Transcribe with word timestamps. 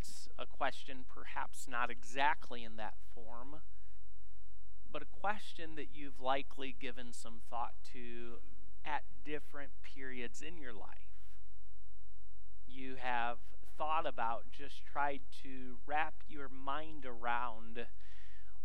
that's 0.00 0.28
a 0.38 0.46
question 0.46 1.04
perhaps 1.08 1.66
not 1.68 1.90
exactly 1.90 2.64
in 2.64 2.76
that 2.76 2.94
form, 3.14 3.56
but 4.90 5.02
a 5.02 5.20
question 5.20 5.74
that 5.76 5.88
you've 5.92 6.20
likely 6.20 6.74
given 6.78 7.12
some 7.12 7.40
thought 7.48 7.74
to 7.92 8.38
at 8.84 9.02
different 9.24 9.70
periods 9.82 10.42
in 10.42 10.56
your 10.56 10.72
life. 10.72 11.20
You 12.66 12.96
have 12.98 13.38
thought 13.76 14.06
about, 14.06 14.44
just 14.50 14.84
tried 14.90 15.20
to 15.42 15.76
wrap 15.86 16.14
your 16.28 16.48
mind 16.48 17.04
around 17.04 17.86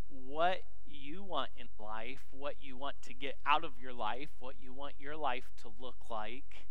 what 0.07 0.61
you 0.87 1.23
want 1.23 1.49
in 1.57 1.67
life, 1.79 2.27
what 2.31 2.55
you 2.61 2.77
want 2.77 2.95
to 3.03 3.13
get 3.13 3.35
out 3.45 3.63
of 3.63 3.71
your 3.81 3.93
life, 3.93 4.29
what 4.39 4.55
you 4.61 4.73
want 4.73 4.93
your 4.99 5.17
life 5.17 5.51
to 5.61 5.71
look 5.79 6.09
like, 6.09 6.67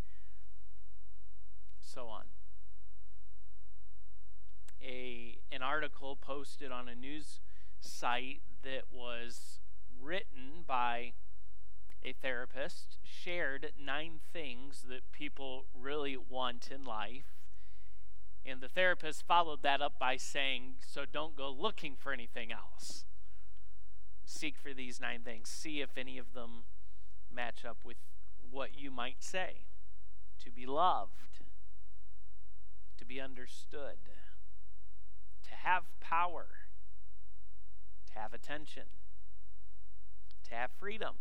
so 1.80 2.06
on. 2.06 2.24
A, 4.84 5.38
an 5.50 5.62
article 5.62 6.16
posted 6.16 6.70
on 6.70 6.88
a 6.88 6.94
news 6.94 7.40
site 7.80 8.42
that 8.62 8.84
was 8.92 9.60
written 10.00 10.64
by 10.66 11.12
a 12.04 12.12
therapist 12.12 12.98
shared 13.02 13.72
nine 13.82 14.20
things 14.32 14.84
that 14.88 15.10
people 15.12 15.64
really 15.74 16.16
want 16.16 16.68
in 16.70 16.84
life. 16.84 17.40
And 18.44 18.60
the 18.60 18.68
therapist 18.68 19.26
followed 19.26 19.62
that 19.62 19.80
up 19.80 19.98
by 19.98 20.18
saying, 20.18 20.74
So 20.86 21.04
don't 21.10 21.34
go 21.34 21.50
looking 21.50 21.96
for 21.96 22.12
anything 22.12 22.52
else. 22.52 23.04
Seek 24.26 24.58
for 24.58 24.74
these 24.74 25.00
nine 25.00 25.22
things. 25.22 25.48
See 25.48 25.80
if 25.80 25.96
any 25.96 26.18
of 26.18 26.34
them 26.34 26.64
match 27.32 27.64
up 27.64 27.78
with 27.84 27.96
what 28.50 28.78
you 28.78 28.90
might 28.90 29.22
say. 29.22 29.64
To 30.44 30.50
be 30.50 30.66
loved, 30.66 31.40
to 32.98 33.04
be 33.04 33.18
understood, 33.20 33.96
to 35.44 35.54
have 35.62 35.84
power, 36.00 36.46
to 38.12 38.18
have 38.18 38.32
attention, 38.32 38.84
to 40.48 40.54
have 40.54 40.70
freedom 40.78 41.14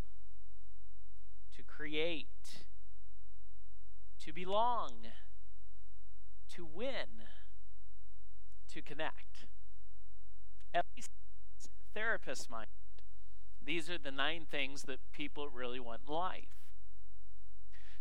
to 1.56 1.64
create, 1.64 2.66
to 4.20 4.34
belong, 4.34 4.92
to 6.50 6.66
win, 6.66 7.28
to 8.72 8.82
connect. 8.82 9.46
At 10.74 10.86
least 10.96 11.10
therapists 11.96 12.50
mind. 12.50 12.68
These 13.64 13.90
are 13.90 13.98
the 13.98 14.12
nine 14.12 14.46
things 14.50 14.84
that 14.84 15.00
people 15.12 15.48
really 15.48 15.80
want 15.80 16.02
in 16.08 16.14
life. 16.14 16.58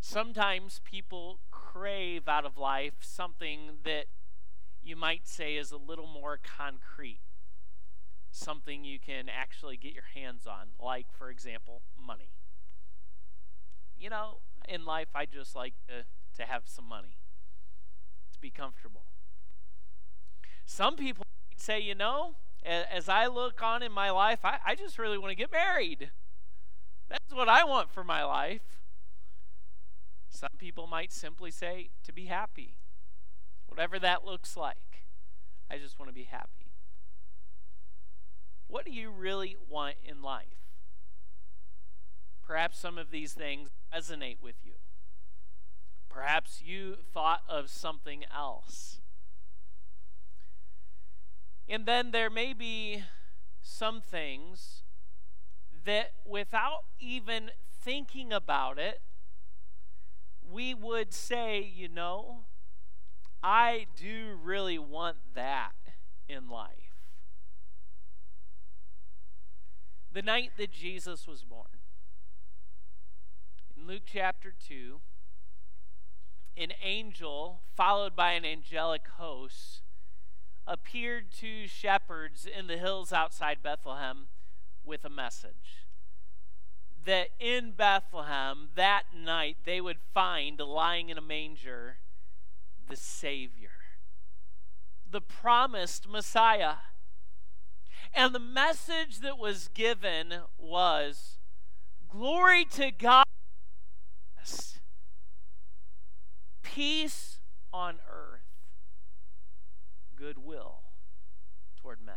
Sometimes 0.01 0.81
people 0.83 1.39
crave 1.51 2.27
out 2.27 2.45
of 2.45 2.59
life 2.59 2.95
something 3.01 3.79
that 3.85 4.07
you 4.83 4.97
might 4.97 5.27
say 5.27 5.57
is 5.57 5.73
a 5.73 5.77
little 5.77 6.07
more 6.07 6.39
concrete, 6.43 7.21
something 8.31 8.85
you 8.85 8.99
can 8.99 9.29
actually 9.29 9.77
get 9.77 9.93
your 9.93 10.05
hands 10.15 10.47
on, 10.47 10.69
like, 10.79 11.07
for 11.17 11.31
example, 11.31 11.83
money 11.99 12.33
you 14.03 14.11
know, 14.11 14.39
in 14.69 14.85
life, 14.85 15.09
I 15.15 15.27
just 15.27 15.55
like 15.55 15.75
to, 15.87 16.05
to 16.37 16.51
have 16.51 16.63
some 16.67 16.89
money, 16.89 17.19
to 18.33 18.41
be 18.41 18.51
comfortable. 18.51 19.05
Some 20.67 20.97
people 20.97 21.25
say, 21.57 21.79
you 21.79 21.95
know, 21.95 22.35
as 22.65 23.09
I 23.09 23.27
look 23.27 23.63
on 23.63 23.83
in 23.83 23.93
my 23.93 24.11
life, 24.11 24.41
I, 24.45 24.59
I 24.67 24.75
just 24.75 24.99
really 24.99 25.19
want 25.19 25.31
to 25.31 25.37
get 25.37 25.53
married. 25.53 26.11
That's 27.09 27.33
what 27.33 27.49
I 27.49 27.65
want 27.65 27.91
for 27.91 28.03
my 28.03 28.25
life. 28.25 28.81
Some 30.29 30.51
people 30.59 30.89
might 30.89 31.13
simply 31.13 31.53
say, 31.53 31.91
to 32.05 32.13
be 32.13 32.27
happy. 32.27 32.75
Whatever 33.73 33.99
that 34.01 34.23
looks 34.27 34.55
like. 34.55 35.07
I 35.71 35.79
just 35.79 35.99
want 35.99 36.11
to 36.11 36.15
be 36.15 36.25
happy. 36.25 36.73
What 38.67 38.85
do 38.85 38.91
you 38.91 39.11
really 39.11 39.57
want 39.67 39.95
in 40.05 40.21
life? 40.21 40.61
Perhaps 42.47 42.79
some 42.79 42.99
of 42.99 43.11
these 43.11 43.33
things 43.33 43.71
resonate 43.91 44.43
with 44.43 44.57
you. 44.63 44.75
Perhaps 46.11 46.61
you 46.63 46.97
thought 47.15 47.45
of 47.49 47.71
something 47.71 48.27
else. 48.31 49.01
And 51.67 51.87
then 51.87 52.11
there 52.11 52.29
may 52.29 52.53
be 52.53 53.05
some 53.63 54.03
things 54.03 54.83
that, 55.87 56.13
without 56.27 56.85
even 57.01 57.53
thinking 57.81 58.35
about 58.35 58.79
it, 58.79 59.01
we 60.47 60.75
would 60.75 61.15
say, 61.15 61.63
you 61.75 61.89
know, 61.89 62.41
I 63.43 63.87
do 63.97 64.39
really 64.43 64.79
want 64.79 65.17
that 65.35 65.73
in 66.29 66.49
life. 66.49 66.71
The 70.13 70.23
night 70.23 70.53
that 70.59 70.71
Jesus 70.71 71.27
was 71.27 71.43
born, 71.43 71.67
in 73.77 73.87
Luke 73.87 74.03
chapter 74.07 74.55
2, 74.69 75.01
an 76.57 76.73
angel, 76.83 77.63
followed 77.75 78.15
by 78.15 78.33
an 78.33 78.45
angelic 78.45 79.09
host, 79.17 79.83
appeared 80.67 81.33
to 81.33 81.67
shepherds 81.67 82.47
in 82.47 82.67
the 82.67 82.77
hills 82.77 83.13
outside 83.13 83.63
Bethlehem 83.63 84.29
with 84.85 85.05
a 85.05 85.11
message. 85.11 85.87
That 87.05 87.31
in 87.41 87.73
Bethlehem 87.73 88.69
that 88.77 89.05
night 89.17 89.57
they 89.65 89.81
would 89.81 89.99
find 90.15 90.61
lying 90.61 91.09
in 91.09 91.19
a 91.19 91.23
manger 91.23 91.97
the 92.89 92.97
Savior, 92.97 93.71
the 95.11 95.21
promised 95.21 96.09
Messiah. 96.09 96.77
And 98.15 98.35
the 98.35 98.41
message 98.41 99.21
that 99.21 99.39
was 99.39 99.69
given 99.69 100.35
was 100.59 101.39
Glory 102.09 102.67
to 102.67 102.91
God 102.91 103.25
peace 106.75 107.39
on 107.73 107.97
earth, 108.11 108.41
goodwill 110.17 110.81
toward 111.77 112.01
men. 112.05 112.15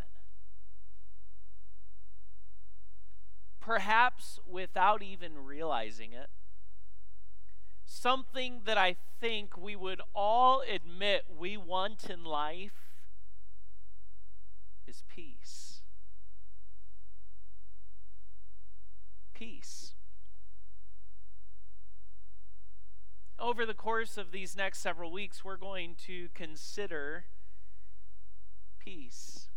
Perhaps 3.59 4.40
without 4.47 5.02
even 5.02 5.44
realizing 5.44 6.14
it, 6.14 6.30
something 7.85 8.62
that 8.66 8.78
I 8.78 8.96
think 9.19 9.57
we 9.57 9.75
would 9.75 10.01
all 10.13 10.62
admit 10.62 11.25
we 11.38 11.57
want 11.57 12.09
in 12.09 12.23
life 12.23 12.91
is 14.88 15.03
peace. 15.07 15.81
Peace. 19.34 19.96
over 23.46 23.66
the 23.66 23.73
course 23.75 24.17
of 24.17 24.31
these 24.31 24.56
next 24.56 24.79
several 24.79 25.12
weeks, 25.12 25.46
we're 25.46 25.56
going 25.56 25.96
to 26.07 26.29
consider 26.34 27.25
peace. 28.79 29.50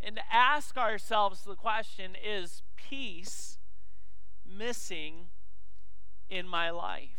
And 0.00 0.20
ask 0.32 0.76
ourselves 0.76 1.42
the 1.42 1.56
question 1.56 2.12
is 2.14 2.62
peace 2.76 3.58
missing 4.46 5.26
in 6.30 6.46
my 6.46 6.70
life? 6.70 7.10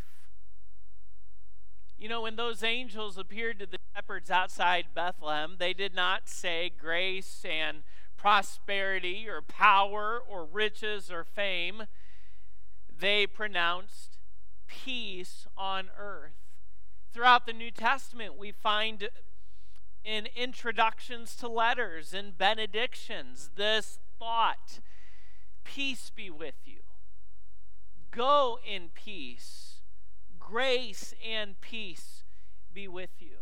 You 1.97 2.08
know, 2.08 2.22
when 2.22 2.38
those 2.38 2.64
angels 2.64 3.18
appeared 3.18 3.59
to 3.59 3.66
the 3.66 3.78
shepherds 3.94 4.31
outside 4.31 4.88
Bethlehem, 4.96 5.56
they 5.59 5.74
did 5.74 5.94
not 5.94 6.30
say 6.30 6.72
grace 6.75 7.44
and 7.44 7.84
prosperity 8.16 9.28
or 9.28 9.42
power 9.42 10.18
or 10.18 10.46
riches 10.46 11.12
or 11.12 11.24
fame. 11.24 11.84
They 13.00 13.28
pronounced 13.28 14.18
peace 14.68 15.45
on 15.57 15.89
earth. 15.98 16.36
Throughout 17.12 17.45
the 17.45 17.54
New 17.54 17.72
Testament, 17.72 18.38
we 18.38 18.51
find 18.51 19.10
in 20.06 20.28
introductions 20.36 21.36
to 21.36 21.48
letters 21.48 22.13
and 22.13 22.38
benedictions 22.38 23.50
this 23.56 24.00
thought 24.18 24.80
peace 25.63 26.12
be 26.16 26.30
with 26.30 26.56
you. 26.66 26.80
Go 28.12 28.60
in 28.66 28.90
peace. 28.94 29.76
Grace 30.40 31.14
and 31.28 31.60
peace 31.62 32.24
be 32.74 32.88
with 32.88 33.12
you. 33.20 33.38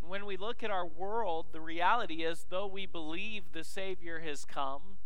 When 0.00 0.24
we 0.24 0.36
look 0.36 0.62
at 0.62 0.70
our 0.70 0.86
world, 0.86 1.46
the 1.52 1.60
reality 1.60 2.22
is, 2.24 2.46
though 2.48 2.66
we 2.66 2.86
believe 2.86 3.52
the 3.52 3.64
Savior 3.64 4.20
has 4.20 4.44
come, 4.44 4.98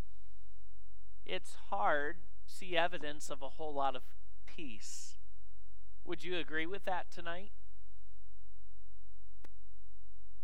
it's 1.26 1.56
hard 1.68 2.16
to 2.46 2.54
see 2.54 2.76
evidence 2.76 3.28
of 3.28 3.42
a 3.42 3.50
whole 3.50 3.74
lot 3.74 3.96
of 3.96 4.02
peace. 4.46 5.14
Would 6.04 6.24
you 6.24 6.38
agree 6.38 6.66
with 6.66 6.84
that 6.84 7.10
tonight? 7.10 7.50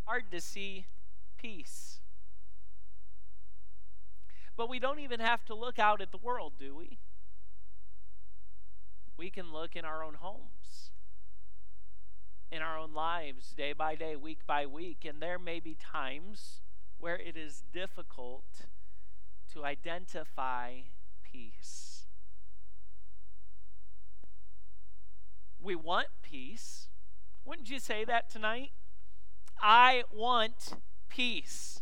Hard 0.05 0.31
to 0.33 0.41
see 0.41 0.87
peace. 1.39 2.00
But 4.61 4.69
we 4.69 4.79
don't 4.79 4.99
even 4.99 5.21
have 5.21 5.43
to 5.47 5.55
look 5.55 5.79
out 5.79 6.03
at 6.03 6.13
the 6.13 6.19
world, 6.19 6.53
do 6.59 6.77
we? 6.77 6.99
We 9.17 9.31
can 9.31 9.55
look 9.55 9.75
in 9.75 9.87
our 9.87 10.05
own 10.05 10.17
homes. 10.21 10.91
in 12.53 12.61
our 12.61 12.77
own 12.77 12.93
lives, 12.93 13.55
day 13.57 13.73
by 13.73 13.95
day, 13.95 14.17
week 14.17 14.41
by 14.47 14.67
week. 14.67 15.07
And 15.09 15.23
there 15.23 15.39
may 15.39 15.61
be 15.61 15.75
times 15.75 16.61
where 16.99 17.17
it 17.17 17.39
is 17.39 17.63
difficult 17.73 18.67
to 19.55 19.65
identify 19.65 20.81
peace. 21.23 22.05
We 25.59 25.75
want 25.75 26.09
peace. 26.21 26.89
Wouldn't 27.47 27.71
you 27.71 27.79
say 27.79 28.05
that 28.05 28.29
tonight? 28.29 28.73
I 29.59 30.05
want 30.13 30.75
peace. 31.09 31.81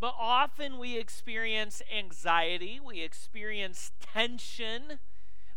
But 0.00 0.14
often 0.18 0.78
we 0.78 0.96
experience 0.96 1.82
anxiety, 1.92 2.78
we 2.84 3.00
experience 3.00 3.90
tension, 4.00 5.00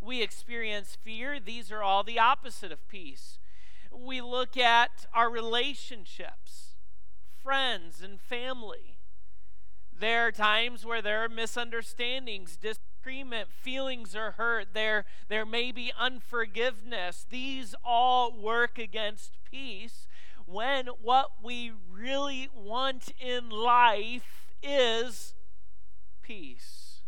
we 0.02 0.22
experience 0.22 0.98
fear. 1.04 1.40
These 1.40 1.72
are 1.72 1.84
all 1.84 2.04
the 2.04 2.18
opposite 2.18 2.72
of 2.72 2.88
peace. 2.88 3.38
We 3.92 4.20
look 4.20 4.58
at 4.58 5.06
our 5.14 5.30
relationships, 5.30 6.74
friends, 7.44 8.02
and 8.02 8.20
family. 8.20 8.98
There 9.94 10.26
are 10.28 10.32
times 10.32 10.84
where 10.84 11.04
there 11.04 11.24
are 11.24 11.30
misunderstandings, 11.30 12.58
disagreement, 12.58 13.50
feelings 13.52 14.16
are 14.16 14.32
hurt, 14.32 14.70
there, 14.74 15.06
there 15.28 15.46
may 15.46 15.72
be 15.72 15.92
unforgiveness. 16.00 17.28
These 17.30 17.76
all 17.86 18.32
work 18.36 18.80
against 18.80 19.38
peace 19.44 20.08
when 20.46 20.88
what 21.02 21.32
we 21.44 21.72
really 21.92 22.50
want 22.56 23.12
in 23.20 23.50
life 23.50 24.54
is 24.62 25.34
peace. 26.22 27.02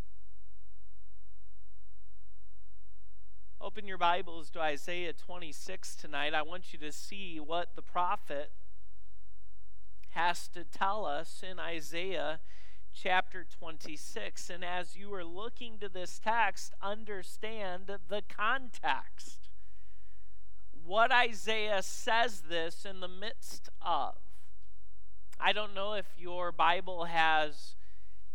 Open 3.62 3.88
your 3.88 3.98
Bibles 3.98 4.50
to 4.52 4.60
Isaiah 4.60 5.14
26 5.14 5.96
tonight. 5.96 6.34
I 6.34 6.42
want 6.42 6.74
you 6.74 6.80
to 6.80 6.92
see 6.92 7.40
what 7.40 7.76
the 7.76 7.82
prophet 7.82 8.52
has 10.10 10.48
to 10.50 10.64
tell 10.64 11.06
us 11.06 11.42
in 11.50 11.60
Isaiah 11.60 12.40
chapter 12.94 13.46
26. 13.58 14.50
And 14.50 14.64
as 14.64 14.96
you 14.96 15.14
are 15.14 15.24
looking 15.24 15.80
to 15.80 15.90
this 15.90 16.20
text, 16.20 16.74
understand 16.82 17.88
the 18.10 18.22
context 18.28 19.50
what 20.86 21.12
Isaiah 21.12 21.82
says 21.82 22.44
this 22.50 22.86
in 22.86 23.00
the 23.00 23.08
midst 23.08 23.70
of. 23.82 24.16
I 25.40 25.54
don't 25.54 25.74
know 25.74 25.94
if 25.94 26.06
your 26.18 26.52
Bible 26.52 27.06
has 27.06 27.76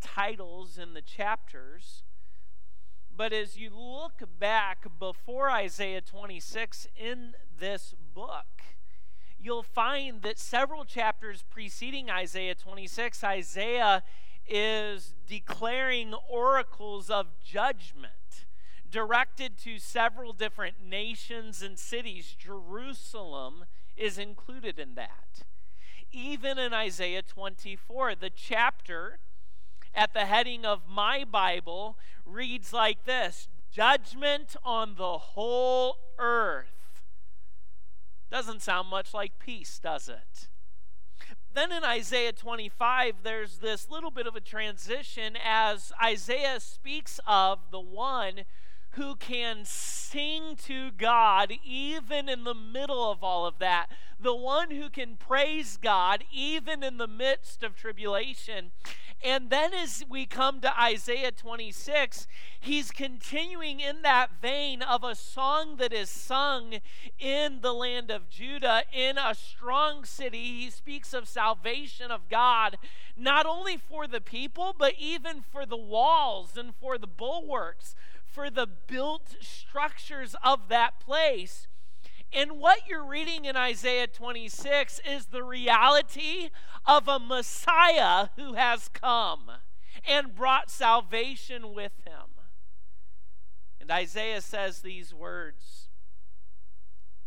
titles 0.00 0.78
in 0.78 0.94
the 0.94 1.02
chapters, 1.02 2.02
but 3.14 3.32
as 3.32 3.56
you 3.56 3.70
look 3.74 4.22
back 4.38 4.86
before 4.98 5.50
Isaiah 5.50 6.00
26 6.00 6.86
in 6.96 7.34
this 7.58 7.94
book, 8.14 8.62
you'll 9.38 9.62
find 9.62 10.22
that 10.22 10.38
several 10.38 10.84
chapters 10.84 11.44
preceding 11.48 12.10
Isaiah 12.10 12.54
26, 12.54 13.24
Isaiah 13.24 14.02
is 14.48 15.14
declaring 15.26 16.14
oracles 16.30 17.10
of 17.10 17.26
judgment 17.44 18.46
directed 18.90 19.58
to 19.58 19.78
several 19.78 20.32
different 20.32 20.76
nations 20.84 21.62
and 21.62 21.78
cities. 21.78 22.34
Jerusalem 22.38 23.64
is 23.96 24.18
included 24.18 24.78
in 24.78 24.94
that. 24.94 25.42
Even 26.10 26.58
in 26.58 26.72
Isaiah 26.72 27.22
24, 27.22 28.14
the 28.14 28.30
chapter 28.30 29.18
at 29.94 30.14
the 30.14 30.26
heading 30.26 30.64
of 30.64 30.82
my 30.88 31.24
Bible 31.24 31.98
reads 32.24 32.72
like 32.72 33.04
this 33.04 33.48
Judgment 33.70 34.56
on 34.64 34.94
the 34.96 35.18
whole 35.18 35.98
earth. 36.18 37.02
Doesn't 38.30 38.62
sound 38.62 38.88
much 38.88 39.14
like 39.14 39.38
peace, 39.38 39.78
does 39.78 40.08
it? 40.08 40.48
Then 41.54 41.72
in 41.72 41.82
Isaiah 41.82 42.32
25, 42.32 43.16
there's 43.22 43.58
this 43.58 43.90
little 43.90 44.10
bit 44.10 44.26
of 44.26 44.36
a 44.36 44.40
transition 44.40 45.36
as 45.42 45.92
Isaiah 46.02 46.60
speaks 46.60 47.20
of 47.26 47.58
the 47.70 47.80
one 47.80 48.44
who 48.98 49.14
can 49.14 49.60
sing 49.64 50.56
to 50.56 50.90
God 50.90 51.52
even 51.64 52.28
in 52.28 52.42
the 52.42 52.54
middle 52.54 53.10
of 53.10 53.22
all 53.22 53.46
of 53.46 53.60
that, 53.60 53.86
the 54.20 54.34
one 54.34 54.72
who 54.72 54.90
can 54.90 55.16
praise 55.16 55.78
God 55.80 56.24
even 56.32 56.82
in 56.82 56.98
the 56.98 57.06
midst 57.06 57.62
of 57.62 57.76
tribulation. 57.76 58.72
And 59.22 59.50
then 59.50 59.72
as 59.72 60.04
we 60.08 60.26
come 60.26 60.60
to 60.60 60.80
Isaiah 60.80 61.30
26, 61.30 62.26
he's 62.58 62.90
continuing 62.90 63.80
in 63.80 64.02
that 64.02 64.30
vein 64.42 64.82
of 64.82 65.04
a 65.04 65.14
song 65.14 65.76
that 65.76 65.92
is 65.92 66.10
sung 66.10 66.74
in 67.18 67.60
the 67.60 67.72
land 67.72 68.10
of 68.10 68.28
Judah, 68.28 68.82
in 68.92 69.16
a 69.16 69.34
strong 69.34 70.04
city. 70.04 70.60
He 70.60 70.70
speaks 70.70 71.14
of 71.14 71.28
salvation 71.28 72.10
of 72.10 72.28
God, 72.28 72.78
not 73.16 73.46
only 73.46 73.76
for 73.76 74.08
the 74.08 74.20
people, 74.20 74.74
but 74.76 74.94
even 74.98 75.42
for 75.42 75.64
the 75.64 75.76
walls 75.76 76.56
and 76.56 76.74
for 76.74 76.98
the 76.98 77.08
bulwarks 77.08 77.94
for 78.38 78.50
the 78.50 78.68
built 78.68 79.34
structures 79.40 80.36
of 80.44 80.68
that 80.68 81.00
place. 81.00 81.66
And 82.32 82.60
what 82.60 82.86
you're 82.88 83.04
reading 83.04 83.46
in 83.46 83.56
Isaiah 83.56 84.06
26 84.06 85.00
is 85.04 85.26
the 85.26 85.42
reality 85.42 86.50
of 86.86 87.08
a 87.08 87.18
Messiah 87.18 88.28
who 88.36 88.54
has 88.54 88.90
come 88.90 89.50
and 90.06 90.36
brought 90.36 90.70
salvation 90.70 91.74
with 91.74 91.90
him. 92.06 92.44
And 93.80 93.90
Isaiah 93.90 94.40
says 94.40 94.82
these 94.82 95.12
words 95.12 95.88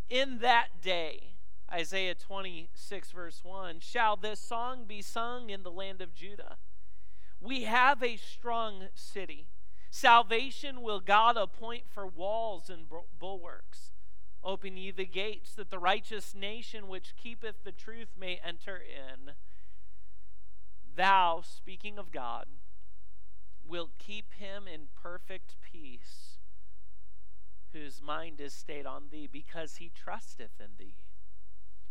In 0.10 0.38
that 0.38 0.82
day, 0.82 1.34
Isaiah 1.70 2.16
26, 2.16 3.12
verse 3.12 3.42
1, 3.44 3.82
shall 3.82 4.16
this 4.16 4.40
song 4.40 4.86
be 4.88 5.02
sung 5.02 5.50
in 5.50 5.64
the 5.64 5.72
land 5.72 6.02
of 6.02 6.16
Judah. 6.16 6.56
We 7.42 7.64
have 7.64 8.02
a 8.02 8.16
strong 8.16 8.88
city 8.96 9.48
Salvation 9.94 10.82
will 10.82 11.02
God 11.02 11.36
appoint 11.36 11.84
for 11.90 12.08
walls 12.08 12.70
and 12.70 12.86
bulwarks. 13.20 13.92
Open 14.42 14.78
ye 14.78 14.90
the 14.90 15.06
gates, 15.06 15.54
that 15.54 15.70
the 15.70 15.78
righteous 15.78 16.34
nation 16.34 16.88
which 16.88 17.14
keepeth 17.22 17.64
the 17.64 17.74
truth 17.74 18.08
may 18.18 18.40
enter 18.44 18.78
in. 18.78 19.34
Thou, 20.96 21.44
speaking 21.44 22.00
of 22.00 22.12
God, 22.12 22.46
wilt 23.68 23.92
keep 24.00 24.34
him 24.34 24.64
in 24.66 24.88
perfect 24.96 25.58
peace, 25.62 26.38
whose 27.74 28.02
mind 28.02 28.40
is 28.40 28.54
stayed 28.54 28.86
on 28.86 29.04
thee, 29.12 29.28
because 29.32 29.76
he 29.76 29.92
trusteth 29.94 30.60
in 30.60 30.72
thee. 30.80 30.96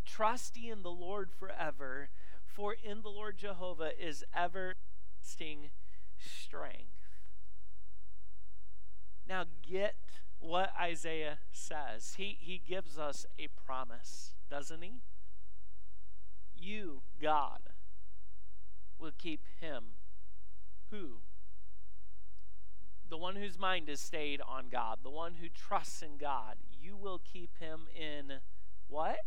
Trust 0.07 0.57
ye 0.57 0.71
in 0.71 0.83
the 0.83 0.91
Lord 0.91 1.31
forever, 1.31 2.09
for 2.45 2.75
in 2.75 3.03
the 3.03 3.11
Lord 3.11 3.37
Jehovah 3.37 3.93
is 3.99 4.25
everlasting 4.35 5.71
strength. 6.19 7.00
Now, 9.31 9.45
get 9.63 9.95
what 10.41 10.73
Isaiah 10.79 11.39
says. 11.53 12.15
He, 12.17 12.37
he 12.41 12.61
gives 12.69 12.99
us 12.99 13.27
a 13.39 13.47
promise, 13.65 14.33
doesn't 14.51 14.83
he? 14.83 14.95
You, 16.59 17.03
God, 17.23 17.61
will 18.99 19.13
keep 19.17 19.43
him. 19.61 19.85
Who? 20.91 21.19
The 23.09 23.17
one 23.17 23.37
whose 23.37 23.57
mind 23.57 23.89
is 23.89 24.01
stayed 24.01 24.41
on 24.41 24.65
God, 24.69 24.99
the 25.05 25.11
one 25.11 25.35
who 25.41 25.49
trusts 25.49 26.03
in 26.03 26.17
God. 26.19 26.57
You 26.83 26.97
will 26.97 27.21
keep 27.21 27.57
him 27.61 27.83
in 27.95 28.41
what? 28.89 29.21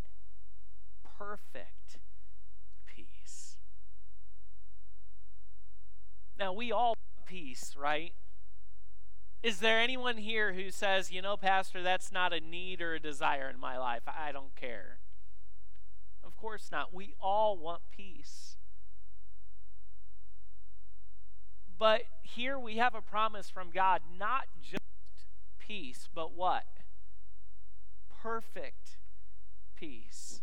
Perfect 1.17 1.99
peace. 2.85 3.55
Now, 6.37 6.51
we 6.51 6.73
all 6.73 6.97
peace, 7.25 7.73
right? 7.79 8.11
Is 9.43 9.59
there 9.59 9.81
anyone 9.81 10.15
here 10.15 10.53
who 10.53 10.71
says, 10.71 11.11
you 11.11 11.21
know, 11.21 11.35
Pastor, 11.35 11.83
that's 11.83 12.13
not 12.13 12.31
a 12.31 12.39
need 12.39 12.81
or 12.81 12.93
a 12.93 12.99
desire 12.99 13.49
in 13.49 13.59
my 13.59 13.77
life? 13.77 14.03
I 14.07 14.31
don't 14.31 14.55
care. 14.55 14.99
Of 16.23 16.37
course 16.37 16.69
not. 16.71 16.93
We 16.93 17.13
all 17.19 17.57
want 17.57 17.81
peace. 17.91 18.55
But 21.77 22.03
here 22.21 22.57
we 22.57 22.77
have 22.77 22.95
a 22.95 23.01
promise 23.01 23.49
from 23.49 23.69
God 23.69 23.99
not 24.17 24.45
just 24.61 24.79
peace, 25.59 26.07
but 26.15 26.33
what? 26.33 26.63
Perfect 28.21 28.97
peace. 29.75 30.41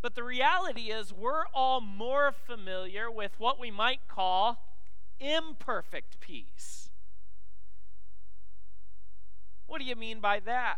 But 0.00 0.14
the 0.14 0.22
reality 0.22 0.90
is, 0.90 1.12
we're 1.12 1.46
all 1.52 1.82
more 1.82 2.32
familiar 2.32 3.10
with 3.10 3.32
what 3.38 3.60
we 3.60 3.70
might 3.70 4.08
call 4.08 4.62
imperfect 5.20 6.20
peace. 6.20 6.88
What 9.66 9.78
do 9.80 9.84
you 9.84 9.96
mean 9.96 10.20
by 10.20 10.40
that? 10.40 10.76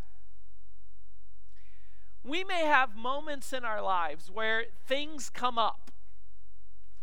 We 2.25 2.43
may 2.43 2.64
have 2.64 2.97
moments 2.97 3.52
in 3.52 3.64
our 3.64 3.81
lives 3.81 4.31
where 4.31 4.64
things 4.87 5.31
come 5.31 5.59
up. 5.59 5.90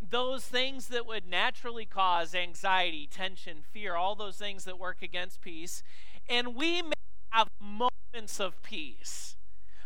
Those 0.01 0.43
things 0.43 0.87
that 0.89 1.05
would 1.05 1.25
naturally 1.25 1.85
cause 1.85 2.35
anxiety, 2.35 3.07
tension, 3.09 3.59
fear, 3.71 3.95
all 3.95 4.15
those 4.15 4.35
things 4.35 4.65
that 4.65 4.77
work 4.77 5.01
against 5.01 5.39
peace. 5.39 5.81
And 6.27 6.55
we 6.55 6.81
may 6.81 6.91
have 7.29 7.47
moments 7.61 8.39
of 8.39 8.61
peace. 8.63 9.37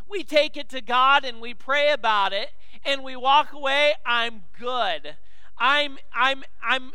We 0.10 0.24
take 0.24 0.58
it 0.58 0.70
to 0.70 0.82
God 0.82 1.24
and 1.24 1.39
we 1.39 1.54
pray 1.54 1.92
about 1.92 2.34
it 2.34 2.50
and 2.84 3.04
we 3.04 3.16
walk 3.16 3.54
away, 3.54 3.94
I'm 4.06 4.44
good. 4.58 5.18
I'm 5.58 5.98
I'm 6.13 6.44
I'm 6.63 6.92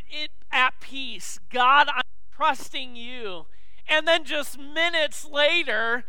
at 0.50 0.80
peace. 0.80 1.38
God, 1.50 1.88
I'm 1.88 2.02
trusting 2.34 2.96
you. 2.96 3.46
And 3.92 4.08
then 4.08 4.24
just 4.24 4.58
minutes 4.58 5.22
later, 5.26 6.04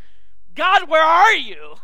God, 0.56 0.88
where 0.88 1.04
are 1.04 1.34
you? 1.34 1.76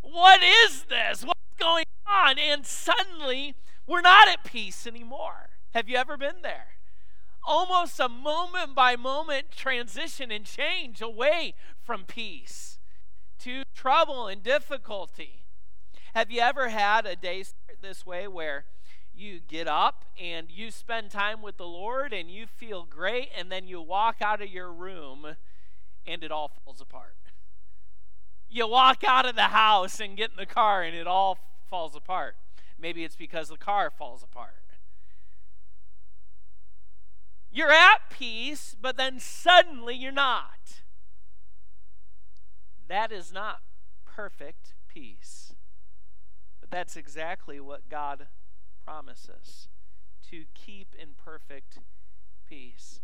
What 0.00 0.40
is 0.40 0.84
this? 0.84 1.24
What's 1.24 1.40
going 1.58 1.86
on? 2.06 2.38
And 2.38 2.64
suddenly, 2.64 3.56
we're 3.88 4.02
not 4.02 4.28
at 4.28 4.44
peace 4.44 4.86
anymore. 4.86 5.48
Have 5.74 5.88
you 5.88 5.96
ever 5.96 6.16
been 6.16 6.42
there? 6.42 6.76
Almost 7.44 7.98
a 7.98 8.08
moment 8.08 8.76
by 8.76 8.94
moment 8.94 9.50
transition 9.50 10.30
and 10.30 10.44
change 10.44 11.02
away 11.02 11.54
from 11.82 12.04
peace 12.04 12.78
to 13.40 13.64
trouble 13.74 14.28
and 14.28 14.44
difficulty. 14.44 15.42
Have 16.14 16.30
you 16.30 16.40
ever 16.40 16.68
had 16.68 17.04
a 17.04 17.16
day 17.16 17.42
start 17.42 17.78
this 17.82 18.06
way 18.06 18.28
where 18.28 18.64
you 19.16 19.40
get 19.40 19.66
up 19.66 20.04
and 20.20 20.50
you 20.50 20.70
spend 20.70 21.10
time 21.10 21.42
with 21.42 21.56
the 21.56 21.66
Lord 21.66 22.12
and 22.12 22.30
you 22.30 22.46
feel 22.46 22.84
great, 22.84 23.30
and 23.36 23.50
then 23.50 23.66
you 23.66 23.80
walk 23.80 24.16
out 24.20 24.42
of 24.42 24.48
your 24.48 24.72
room 24.72 25.36
and 26.06 26.22
it 26.22 26.30
all 26.30 26.50
falls 26.64 26.80
apart? 26.80 27.16
You 28.48 28.68
walk 28.68 29.02
out 29.04 29.26
of 29.26 29.34
the 29.34 29.42
house 29.42 30.00
and 30.00 30.16
get 30.16 30.30
in 30.30 30.36
the 30.36 30.46
car 30.46 30.82
and 30.82 30.96
it 30.96 31.06
all 31.06 31.38
falls 31.68 31.96
apart. 31.96 32.36
Maybe 32.78 33.04
it's 33.04 33.16
because 33.16 33.48
the 33.48 33.56
car 33.56 33.90
falls 33.90 34.22
apart. 34.22 34.62
You're 37.50 37.72
at 37.72 38.10
peace, 38.10 38.76
but 38.80 38.96
then 38.96 39.18
suddenly 39.18 39.94
you're 39.94 40.12
not. 40.12 40.82
That 42.86 43.10
is 43.10 43.32
not 43.32 43.60
perfect 44.04 44.74
peace. 44.88 45.54
But 46.60 46.70
that's 46.70 46.96
exactly 46.96 47.58
what 47.58 47.88
God 47.88 48.26
promises 48.86 49.68
to 50.30 50.44
keep 50.54 50.94
in 50.96 51.08
perfect 51.22 51.78
peace. 52.48 53.00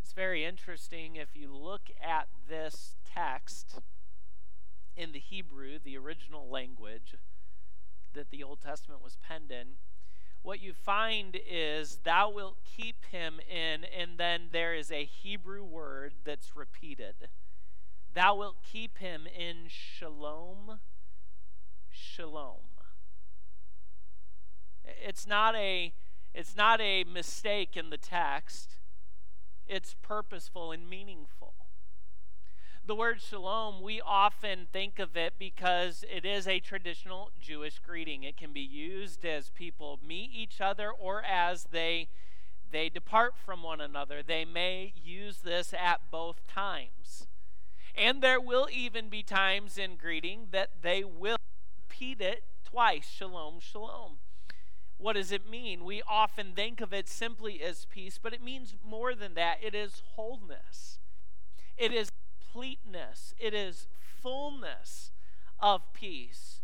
It's 0.00 0.12
very 0.12 0.44
interesting 0.44 1.16
if 1.16 1.36
you 1.36 1.54
look 1.54 1.90
at 2.02 2.28
this 2.48 2.96
text 3.14 3.80
in 4.96 5.12
the 5.12 5.18
Hebrew, 5.18 5.78
the 5.78 5.98
original 5.98 6.48
language 6.48 7.16
that 8.14 8.30
the 8.30 8.42
Old 8.42 8.60
Testament 8.62 9.04
was 9.04 9.18
penned 9.22 9.50
in 9.50 9.76
what 10.42 10.62
you 10.62 10.72
find 10.72 11.38
is, 11.48 11.98
Thou 12.04 12.30
wilt 12.30 12.56
keep 12.64 13.04
him 13.10 13.40
in, 13.50 13.84
and 13.84 14.18
then 14.18 14.48
there 14.52 14.74
is 14.74 14.90
a 14.90 15.04
Hebrew 15.04 15.64
word 15.64 16.14
that's 16.24 16.56
repeated. 16.56 17.28
Thou 18.14 18.36
wilt 18.36 18.62
keep 18.62 18.98
him 18.98 19.26
in 19.26 19.66
shalom, 19.68 20.80
shalom. 21.90 22.77
It's 25.04 25.26
not 25.26 25.54
a 25.54 25.92
it's 26.34 26.56
not 26.56 26.80
a 26.80 27.04
mistake 27.04 27.76
in 27.76 27.90
the 27.90 27.96
text. 27.96 28.76
It's 29.66 29.94
purposeful 30.02 30.72
and 30.72 30.88
meaningful 30.88 31.54
the 32.88 32.94
word 32.94 33.20
shalom, 33.20 33.82
we 33.82 34.00
often 34.00 34.66
think 34.72 34.98
of 34.98 35.14
it 35.14 35.34
because 35.38 36.06
it 36.10 36.24
is 36.24 36.48
a 36.48 36.58
traditional 36.58 37.30
Jewish 37.38 37.80
greeting. 37.80 38.22
It 38.22 38.38
can 38.38 38.54
be 38.54 38.62
used 38.62 39.26
as 39.26 39.50
people 39.50 40.00
meet 40.02 40.30
each 40.32 40.62
other 40.62 40.90
or 40.90 41.22
as 41.22 41.64
they 41.64 42.08
they 42.70 42.88
depart 42.88 43.34
from 43.36 43.62
one 43.62 43.82
another. 43.82 44.22
They 44.22 44.46
may 44.46 44.94
use 44.96 45.38
this 45.38 45.74
at 45.74 46.00
both 46.10 46.46
times. 46.46 47.26
And 47.94 48.22
there 48.22 48.40
will 48.40 48.68
even 48.72 49.10
be 49.10 49.22
times 49.22 49.76
in 49.76 49.96
greeting 49.96 50.48
that 50.52 50.70
they 50.80 51.04
will 51.04 51.36
repeat 51.90 52.22
it 52.22 52.42
twice 52.64 53.06
shalom, 53.10 53.60
shalom. 53.60 54.16
What 54.98 55.14
does 55.14 55.30
it 55.30 55.48
mean? 55.48 55.84
We 55.84 56.02
often 56.08 56.52
think 56.54 56.80
of 56.80 56.92
it 56.92 57.08
simply 57.08 57.62
as 57.62 57.86
peace, 57.86 58.18
but 58.20 58.32
it 58.34 58.42
means 58.42 58.74
more 58.84 59.14
than 59.14 59.34
that. 59.34 59.58
It 59.62 59.74
is 59.74 60.02
wholeness. 60.14 60.98
It 61.76 61.92
is 61.92 62.10
completeness, 62.40 63.34
it 63.38 63.54
is 63.54 63.86
fullness 64.20 65.12
of 65.60 65.92
peace. 65.92 66.60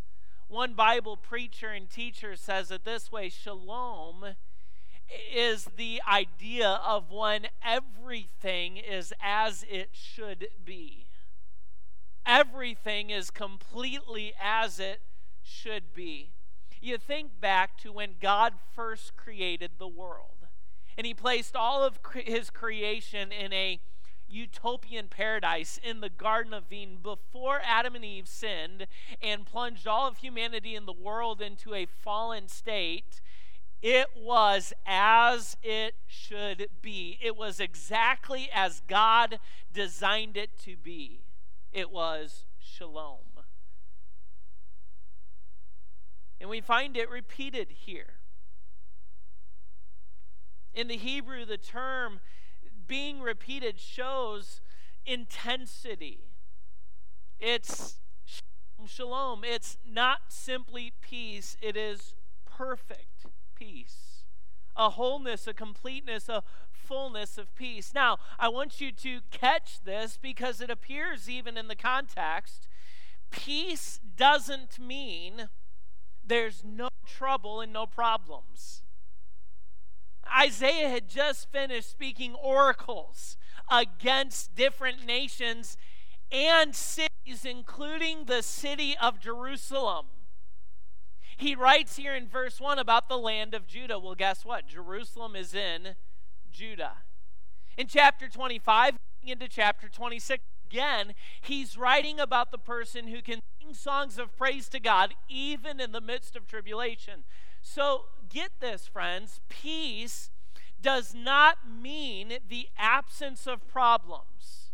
One 0.49 0.75
Bible 0.75 1.17
preacher 1.17 1.69
and 1.69 1.89
teacher 1.89 2.35
says 2.37 2.71
it 2.71 2.85
this 2.85 3.13
way 3.13 3.29
Shalom 3.29 4.35
is 5.33 5.67
the 5.77 6.03
idea 6.07 6.69
of 6.69 7.11
when 7.11 7.47
everything 7.65 8.77
is 8.77 9.13
as 9.23 9.65
it 9.71 9.91
should 9.93 10.49
be. 10.65 11.07
Everything 12.27 13.11
is 13.11 13.31
completely 13.31 14.33
as 14.41 14.81
it 14.81 15.01
should 15.43 15.95
be. 15.95 16.34
You 16.85 16.99
think 16.99 17.41
back 17.41 17.79
to 17.79 17.93
when 17.93 18.17
God 18.21 18.53
first 18.75 19.17
created 19.17 19.73
the 19.79 19.89
world, 19.89 20.49
and 20.99 21.07
He 21.07 21.15
placed 21.15 21.57
all 21.57 21.83
of 21.83 21.99
His 22.13 22.51
creation 22.51 23.33
in 23.33 23.55
a 23.55 23.81
utopian 24.29 25.09
paradise 25.09 25.81
in 25.83 26.03
the 26.03 26.11
Garden 26.11 26.53
of 26.53 26.71
Eden 26.71 26.99
before 27.03 27.63
Adam 27.65 27.95
and 27.95 28.05
Eve 28.05 28.29
sinned 28.29 28.87
and 29.23 29.47
plunged 29.47 29.87
all 29.87 30.07
of 30.07 30.19
humanity 30.19 30.75
in 30.75 30.85
the 30.85 30.93
world 30.93 31.41
into 31.41 31.73
a 31.73 31.87
fallen 31.87 32.49
state, 32.49 33.23
it 33.81 34.09
was 34.15 34.75
as 34.85 35.57
it 35.63 35.95
should 36.07 36.69
be. 36.83 37.19
It 37.23 37.35
was 37.35 37.61
exactly 37.61 38.51
as 38.53 38.83
God 38.87 39.39
designed 39.73 40.37
it 40.37 40.51
to 40.65 40.77
be. 40.77 41.21
It 41.73 41.91
was 41.91 42.45
shalom. 42.61 43.34
And 46.45 46.51
we 46.51 46.61
find 46.61 46.95
it 46.95 47.09
repeated 47.09 47.69
here. 47.71 48.19
In 50.75 50.89
the 50.89 50.99
Hebrew, 50.99 51.47
the 51.47 51.57
term 51.57 52.21
being 52.87 53.23
repeated 53.23 53.81
shows 53.81 54.61
intensity. 55.07 56.19
It's 57.41 57.95
shalom. 58.87 59.43
It's 59.43 59.79
not 59.91 60.21
simply 60.29 60.93
peace, 61.01 61.57
it 61.63 61.79
is 61.79 62.15
perfect 62.45 63.25
peace. 63.55 64.27
A 64.77 64.91
wholeness, 64.91 65.47
a 65.47 65.55
completeness, 65.55 66.29
a 66.29 66.43
fullness 66.71 67.39
of 67.39 67.55
peace. 67.55 67.93
Now, 67.95 68.19
I 68.39 68.51
want 68.51 68.83
you 68.83 68.93
to 68.93 69.21
catch 69.31 69.83
this 69.83 70.19
because 70.21 70.61
it 70.61 70.69
appears 70.69 71.27
even 71.27 71.57
in 71.57 71.69
the 71.69 71.75
context. 71.75 72.69
Peace 73.31 73.99
doesn't 74.19 74.79
mean 74.79 75.49
there's 76.27 76.63
no 76.65 76.89
trouble 77.07 77.61
and 77.61 77.73
no 77.73 77.87
problems. 77.87 78.83
Isaiah 80.37 80.89
had 80.89 81.09
just 81.09 81.51
finished 81.53 81.91
speaking 81.91 82.35
oracles 82.35 83.37
against 83.71 84.55
different 84.55 85.05
nations 85.05 85.77
and 86.33 86.75
cities, 86.75 87.45
including 87.45 88.25
the 88.25 88.43
city 88.43 88.97
of 89.01 89.21
Jerusalem. 89.21 90.07
He 91.37 91.55
writes 91.55 91.97
here 91.97 92.15
in 92.15 92.29
verse 92.29 92.61
1 92.61 92.79
about 92.79 93.09
the 93.09 93.19
land 93.19 93.55
of 93.55 93.67
Judah. 93.67 93.99
Well, 93.99 94.15
guess 94.15 94.45
what? 94.45 94.67
Jerusalem 94.67 95.37
is 95.37 95.55
in 95.55 95.95
Judah. 96.51 96.99
In 97.77 97.87
chapter 97.89 98.29
25, 98.29 98.97
into 99.23 99.49
chapter 99.49 99.89
26, 99.89 100.43
again, 100.71 101.15
he's 101.41 101.77
writing 101.77 102.21
about 102.21 102.51
the 102.51 102.59
person 102.59 103.09
who 103.09 103.23
can 103.23 103.41
sing 103.61 103.75
songs 103.75 104.19
of 104.19 104.37
praise 104.37 104.69
to 104.71 104.81
God 104.81 105.15
even 105.29 105.81
in 105.81 105.93
the 105.93 106.01
midst 106.01 106.37
of 106.37 106.47
tribulation. 106.47 107.25
So 107.63 108.05
get 108.29 108.51
this, 108.61 108.87
friends 108.87 109.41
peace 109.49 110.31
does 110.81 111.15
not 111.15 111.59
mean 111.69 112.39
the 112.49 112.69
absence 112.77 113.47
of 113.47 113.67
problems. 113.67 114.71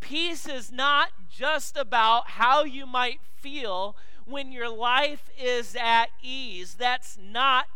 Peace 0.00 0.46
is 0.46 0.70
not 0.70 1.10
just 1.28 1.76
about 1.76 2.30
how 2.30 2.62
you 2.62 2.86
might 2.86 3.18
feel 3.36 3.96
when 4.24 4.52
your 4.52 4.68
life 4.68 5.28
is 5.38 5.76
at 5.78 6.06
ease. 6.22 6.74
That's 6.74 7.18
not 7.20 7.66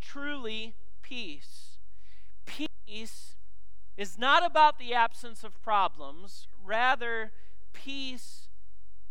truly 0.00 0.74
peace. 1.02 1.78
Peace 2.44 3.29
is 4.00 4.16
not 4.16 4.42
about 4.42 4.78
the 4.78 4.94
absence 4.94 5.44
of 5.44 5.62
problems, 5.62 6.48
rather, 6.64 7.32
peace 7.74 8.48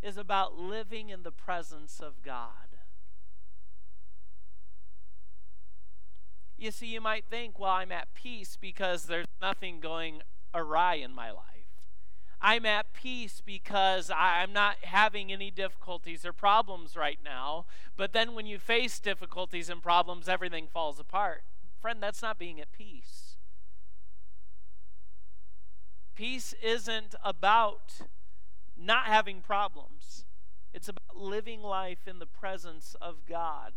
is 0.01 0.17
about 0.17 0.57
living 0.57 1.11
in 1.11 1.21
the 1.21 1.31
presence 1.31 1.99
of 1.99 2.23
God. 2.23 2.79
You 6.57 6.71
see, 6.71 6.87
you 6.87 6.99
might 6.99 7.25
think, 7.29 7.59
well, 7.59 7.69
I'm 7.69 7.91
at 7.91 8.15
peace 8.15 8.57
because 8.59 9.03
there's 9.03 9.27
nothing 9.39 9.79
going 9.79 10.23
awry 10.55 10.95
in 10.95 11.13
my 11.13 11.29
life. 11.29 11.45
I'm 12.41 12.65
at 12.65 12.91
peace 12.91 13.43
because 13.45 14.09
I'm 14.09 14.51
not 14.51 14.77
having 14.81 15.31
any 15.31 15.51
difficulties 15.51 16.25
or 16.25 16.33
problems 16.33 16.95
right 16.95 17.19
now. 17.23 17.67
But 17.95 18.11
then 18.11 18.33
when 18.33 18.47
you 18.47 18.57
face 18.57 18.99
difficulties 18.99 19.69
and 19.69 19.83
problems, 19.83 20.27
everything 20.27 20.65
falls 20.65 20.99
apart. 20.99 21.43
Friend, 21.79 22.01
that's 22.01 22.23
not 22.23 22.39
being 22.39 22.59
at 22.59 22.71
peace. 22.71 23.28
Peace 26.19 26.53
isn't 26.61 27.15
about 27.23 28.01
not 28.75 29.05
having 29.05 29.39
problems. 29.39 30.25
It's 30.73 30.89
about 30.89 31.15
living 31.15 31.61
life 31.61 32.09
in 32.09 32.19
the 32.19 32.25
presence 32.25 32.93
of 32.99 33.25
God. 33.25 33.71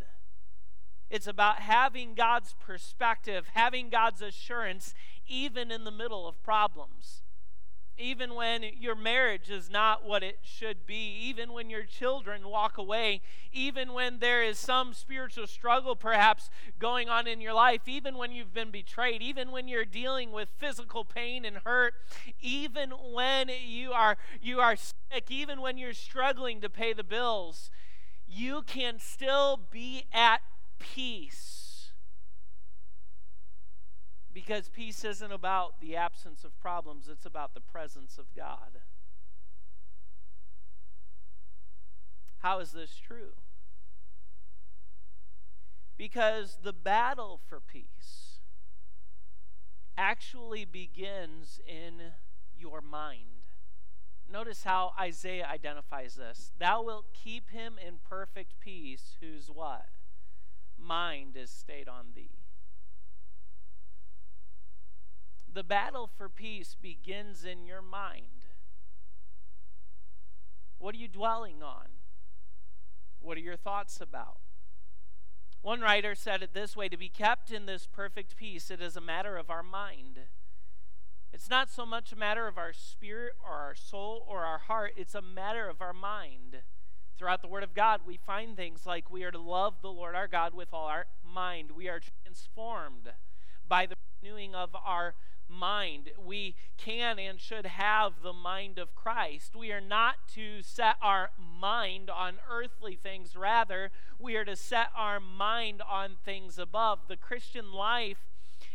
It's 1.09 1.29
about 1.29 1.61
having 1.61 2.15
God's 2.17 2.57
perspective, 2.59 3.51
having 3.55 3.91
God's 3.91 4.23
assurance, 4.23 4.93
even 5.25 5.71
in 5.71 5.85
the 5.85 5.93
middle 5.93 6.27
of 6.27 6.43
problems. 6.43 7.23
Even 7.99 8.35
when 8.35 8.65
your 8.81 8.95
marriage 8.95 9.51
is 9.51 9.71
not 9.71 10.05
what 10.05 10.23
it 10.23 10.39
should 10.43 10.87
be, 10.87 11.15
even 11.29 11.53
when 11.53 11.69
your 11.69 11.85
children 11.85 12.49
walk 12.49 12.79
away, 12.79 13.21
even 13.53 13.93
when 13.93 14.19
there 14.19 14.43
is 14.43 14.59
some 14.59 14.95
spiritual 14.95 15.47
struggle 15.47 15.95
perhaps 15.95 16.49
going 16.79 17.09
on 17.09 17.27
in 17.27 17.41
your 17.41 17.53
life, 17.53 17.83
even 17.87 18.17
when 18.17 18.33
you've 18.33 18.55
been 18.55 18.71
betrayed, 18.71 19.21
even 19.21 19.51
when 19.51 19.69
you're 19.69 19.85
dealing 19.85 20.33
with 20.33 20.49
physical 20.59 21.05
pain 21.05 21.45
and 21.45 21.59
hurt, 21.65 21.95
even 22.41 22.91
when 22.91 23.51
you 23.65 23.93
are 23.93 24.17
you 24.41 24.61
are 24.61 24.77
sick, 24.77 25.31
even 25.31 25.61
when 25.61 25.77
you're 25.77 25.93
struggling 25.93 26.61
to 26.61 26.71
pay 26.71 26.93
the 26.93 27.05
bills, 27.05 27.71
you 28.27 28.63
can 28.63 28.99
still 28.99 29.61
be 29.71 30.07
at 30.13 30.41
peace. 30.79 31.62
Because 34.33 34.69
peace 34.69 35.05
isn't 35.05 35.33
about 35.33 35.81
the 35.81 35.97
absence 35.97 36.45
of 36.45 36.59
problems, 36.59 37.09
it's 37.09 37.27
about 37.27 37.55
the 37.55 37.61
presence 37.61 38.19
of 38.19 38.27
God. 38.35 38.81
How 42.39 42.59
is 42.59 42.73
this 42.73 42.97
true? 42.97 43.35
Because 45.97 46.59
the 46.63 46.73
battle 46.73 47.39
for 47.47 47.61
peace 47.61 48.41
actually 49.97 50.65
begins 50.65 51.61
in 51.67 52.13
your 52.59 52.81
mind. 52.81 53.27
Notice 54.31 54.65
how 54.65 54.93
Isaiah 54.99 55.47
identifies 55.47 56.15
this. 56.15 56.53
Thou 56.59 56.83
wilt 56.83 57.13
keep 57.13 57.51
him 57.51 57.75
in 57.87 57.99
perfect 58.09 58.59
peace, 58.61 59.17
whose 59.21 59.49
what? 59.49 59.87
mind 60.83 61.37
is 61.37 61.51
stayed 61.51 61.89
on 61.89 62.07
thee. 62.15 62.42
The 65.55 65.63
battle 65.63 66.09
for 66.17 66.31
peace 66.31 66.77
begins 66.81 67.45
in 67.45 67.67
your 67.67 67.83
mind. 67.83 68.47
What 70.79 70.95
are 70.95 70.99
you 70.99 71.09
dwelling 71.09 71.63
on? 71.63 71.89
What 73.21 73.37
are 73.37 73.43
your 73.43 73.57
thoughts 73.57 74.01
about? 74.01 74.39
One 75.61 75.81
writer 75.81 76.15
said 76.15 76.43
it 76.43 76.55
this 76.55 76.75
way 76.75 76.89
to 76.89 76.97
be 76.97 77.11
kept 77.11 77.53
in 77.53 77.67
this 77.67 77.87
perfect 77.87 78.35
peace, 78.37 78.71
it 78.71 78.81
is 78.81 78.97
a 78.97 79.01
matter 79.01 79.37
of 79.37 79.51
our 79.51 79.63
mind. 79.63 80.21
It's 81.33 81.51
not 81.51 81.71
so 81.71 81.85
much 81.85 82.13
a 82.13 82.17
matter 82.17 82.49
of 82.49 82.59
our 82.59 82.73
spirit 82.73 83.35
or 83.45 83.53
our 83.53 83.75
soul 83.75 84.25
or 84.27 84.45
our 84.45 84.59
heart, 84.59 84.95
it's 84.97 85.15
a 85.15 85.23
matter 85.23 85.69
of 85.69 85.83
our 85.83 85.93
mind. 85.93 86.63
Throughout 87.17 87.43
the 87.43 87.49
Word 87.49 87.63
of 87.63 87.75
God, 87.75 88.01
we 88.07 88.17
find 88.17 88.57
things 88.57 88.87
like 88.87 89.11
we 89.11 89.23
are 89.23 89.31
to 89.31 89.39
love 89.39 89.83
the 89.83 89.93
Lord 89.93 90.15
our 90.15 90.27
God 90.27 90.55
with 90.55 90.73
all 90.73 90.87
our 90.87 91.07
mind. 91.23 91.73
We 91.73 91.89
are 91.89 92.01
transformed 92.01 93.11
by 93.69 93.87
the 93.87 93.97
renewing 94.23 94.55
of 94.55 94.71
our 94.75 95.15
mind. 95.49 96.11
We 96.19 96.55
can 96.79 97.19
and 97.19 97.41
should 97.41 97.67
have 97.67 98.23
the 98.23 98.33
mind 98.33 98.79
of 98.79 98.95
Christ. 98.95 99.55
We 99.55 99.71
are 99.73 99.81
not 99.81 100.17
to 100.35 100.63
set 100.63 100.97
our 101.03 101.31
mind 101.39 102.11
on 102.11 102.35
earthly 102.51 102.95
things, 102.95 103.37
rather, 103.37 103.91
we 104.19 104.37
are 104.37 104.45
to 104.45 104.57
set 104.57 104.89
our 104.97 105.21
mind 105.21 105.83
on 105.83 106.17
things 106.25 106.59
above. 106.59 107.01
The 107.09 107.17
Christian 107.17 107.73
life 107.73 108.19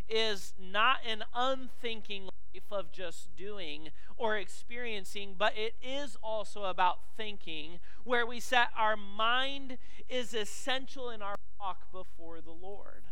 is 0.10 0.54
not 0.60 0.98
an 1.06 1.24
unthinking 1.34 2.26
life 2.26 2.72
of 2.72 2.92
just 2.92 3.36
doing 3.36 3.90
or 4.16 4.38
experiencing, 4.38 5.36
but 5.38 5.58
it 5.58 5.76
is 5.82 6.18
also 6.24 6.64
about 6.64 7.00
thinking, 7.16 7.80
where 8.04 8.26
we 8.26 8.40
set 8.40 8.70
our 8.76 8.96
mind 8.96 9.78
is 10.10 10.34
essential 10.34 11.10
in 11.10 11.22
our 11.22 11.36
walk 11.60 11.92
before 11.92 12.40
the 12.42 12.52
Lord. 12.52 13.04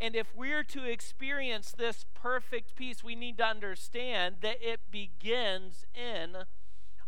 And 0.00 0.16
if 0.16 0.34
we're 0.34 0.64
to 0.64 0.84
experience 0.84 1.72
this 1.72 2.04
perfect 2.14 2.74
peace, 2.74 3.04
we 3.04 3.14
need 3.14 3.38
to 3.38 3.44
understand 3.44 4.36
that 4.40 4.56
it 4.60 4.80
begins 4.90 5.86
in 5.94 6.44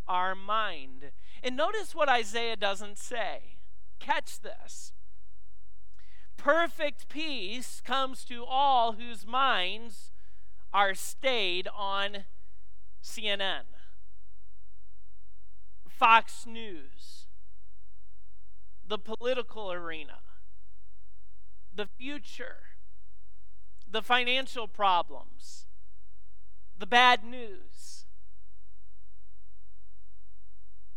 our 0.06 0.34
mind. 0.34 1.10
And 1.42 1.56
notice 1.56 1.94
what 1.94 2.08
Isaiah 2.08 2.56
doesn't 2.56 2.98
say. 2.98 3.58
Catch 3.98 4.40
this. 4.40 4.92
Perfect 6.36 7.08
peace 7.08 7.80
comes 7.84 8.24
to 8.26 8.44
all 8.44 8.92
whose 8.92 9.26
minds 9.26 10.12
are 10.72 10.94
stayed 10.94 11.68
on 11.74 12.24
CNN, 13.02 13.62
Fox 15.88 16.44
News, 16.46 17.28
the 18.86 18.98
political 18.98 19.72
arena, 19.72 20.18
the 21.74 21.86
future, 21.86 22.73
the 23.94 24.02
financial 24.02 24.66
problems, 24.66 25.66
the 26.76 26.86
bad 26.86 27.22
news. 27.22 28.06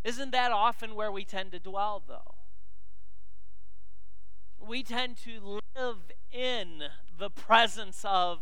Isn't 0.03 0.31
that 0.31 0.51
often 0.51 0.95
where 0.95 1.11
we 1.11 1.23
tend 1.23 1.51
to 1.51 1.59
dwell, 1.59 2.01
though? 2.07 2.33
We 4.59 4.81
tend 4.81 5.17
to 5.25 5.59
live 5.75 5.97
in 6.31 6.85
the 7.19 7.29
presence 7.29 8.03
of 8.03 8.39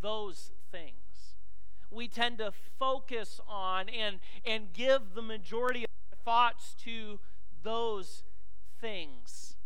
those 0.00 0.52
things. 0.70 1.34
We 1.90 2.08
tend 2.08 2.38
to 2.38 2.54
focus 2.78 3.42
on 3.46 3.90
and, 3.90 4.20
and 4.46 4.72
give 4.72 5.12
the 5.14 5.20
majority 5.20 5.84
of 5.84 5.90
our 6.12 6.18
thoughts 6.24 6.74
to 6.84 7.20
those 7.62 8.22
things. 8.80 9.56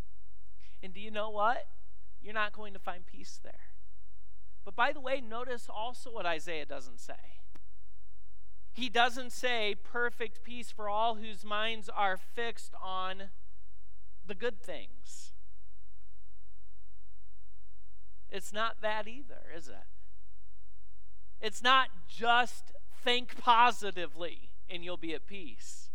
And 0.82 0.92
do 0.92 0.98
you 0.98 1.12
know 1.12 1.30
what? 1.30 1.68
You're 2.20 2.34
not 2.34 2.52
going 2.52 2.72
to 2.72 2.80
find 2.80 3.06
peace 3.06 3.38
there. 3.44 3.75
But 4.66 4.74
by 4.74 4.92
the 4.92 5.00
way, 5.00 5.20
notice 5.20 5.68
also 5.72 6.10
what 6.10 6.26
Isaiah 6.26 6.66
doesn't 6.66 6.98
say. 6.98 7.14
He 8.72 8.88
doesn't 8.88 9.30
say 9.30 9.76
perfect 9.80 10.42
peace 10.42 10.72
for 10.72 10.88
all 10.88 11.14
whose 11.14 11.44
minds 11.44 11.88
are 11.88 12.16
fixed 12.16 12.74
on 12.82 13.30
the 14.26 14.34
good 14.34 14.60
things. 14.60 15.32
It's 18.28 18.52
not 18.52 18.82
that 18.82 19.06
either, 19.06 19.44
is 19.56 19.68
it? 19.68 19.86
It's 21.40 21.62
not 21.62 21.88
just 22.08 22.72
think 23.04 23.38
positively 23.38 24.50
and 24.68 24.84
you'll 24.84 24.96
be 24.96 25.14
at 25.14 25.28
peace. 25.28 25.90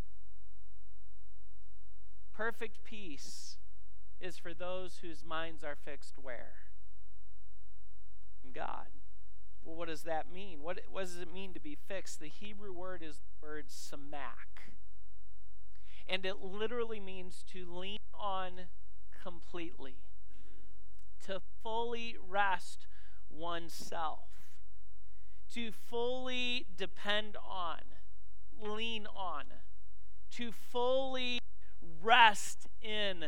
Perfect 2.33 2.85
peace 2.85 3.57
is 4.21 4.37
for 4.37 4.53
those 4.53 4.99
whose 5.01 5.25
minds 5.25 5.61
are 5.61 5.75
fixed 5.75 6.15
where? 6.17 6.70
God. 8.53 8.87
Well, 9.63 9.75
what 9.75 9.87
does 9.87 10.03
that 10.03 10.31
mean? 10.31 10.61
What, 10.61 10.79
what 10.89 11.01
does 11.01 11.17
it 11.17 11.31
mean 11.31 11.53
to 11.53 11.59
be 11.59 11.75
fixed? 11.87 12.19
The 12.19 12.27
Hebrew 12.27 12.73
word 12.73 13.03
is 13.03 13.17
the 13.17 13.47
word 13.47 13.65
samak. 13.69 14.73
And 16.09 16.25
it 16.25 16.41
literally 16.41 16.99
means 16.99 17.43
to 17.53 17.65
lean 17.71 17.99
on 18.13 18.53
completely, 19.23 19.97
to 21.25 21.41
fully 21.61 22.17
rest 22.27 22.87
oneself 23.29 24.31
to 25.53 25.71
fully 25.71 26.65
depend 26.77 27.35
on, 27.45 27.79
lean 28.59 29.05
on, 29.05 29.43
to 30.31 30.51
fully 30.51 31.39
rest 32.01 32.67
in 32.81 33.25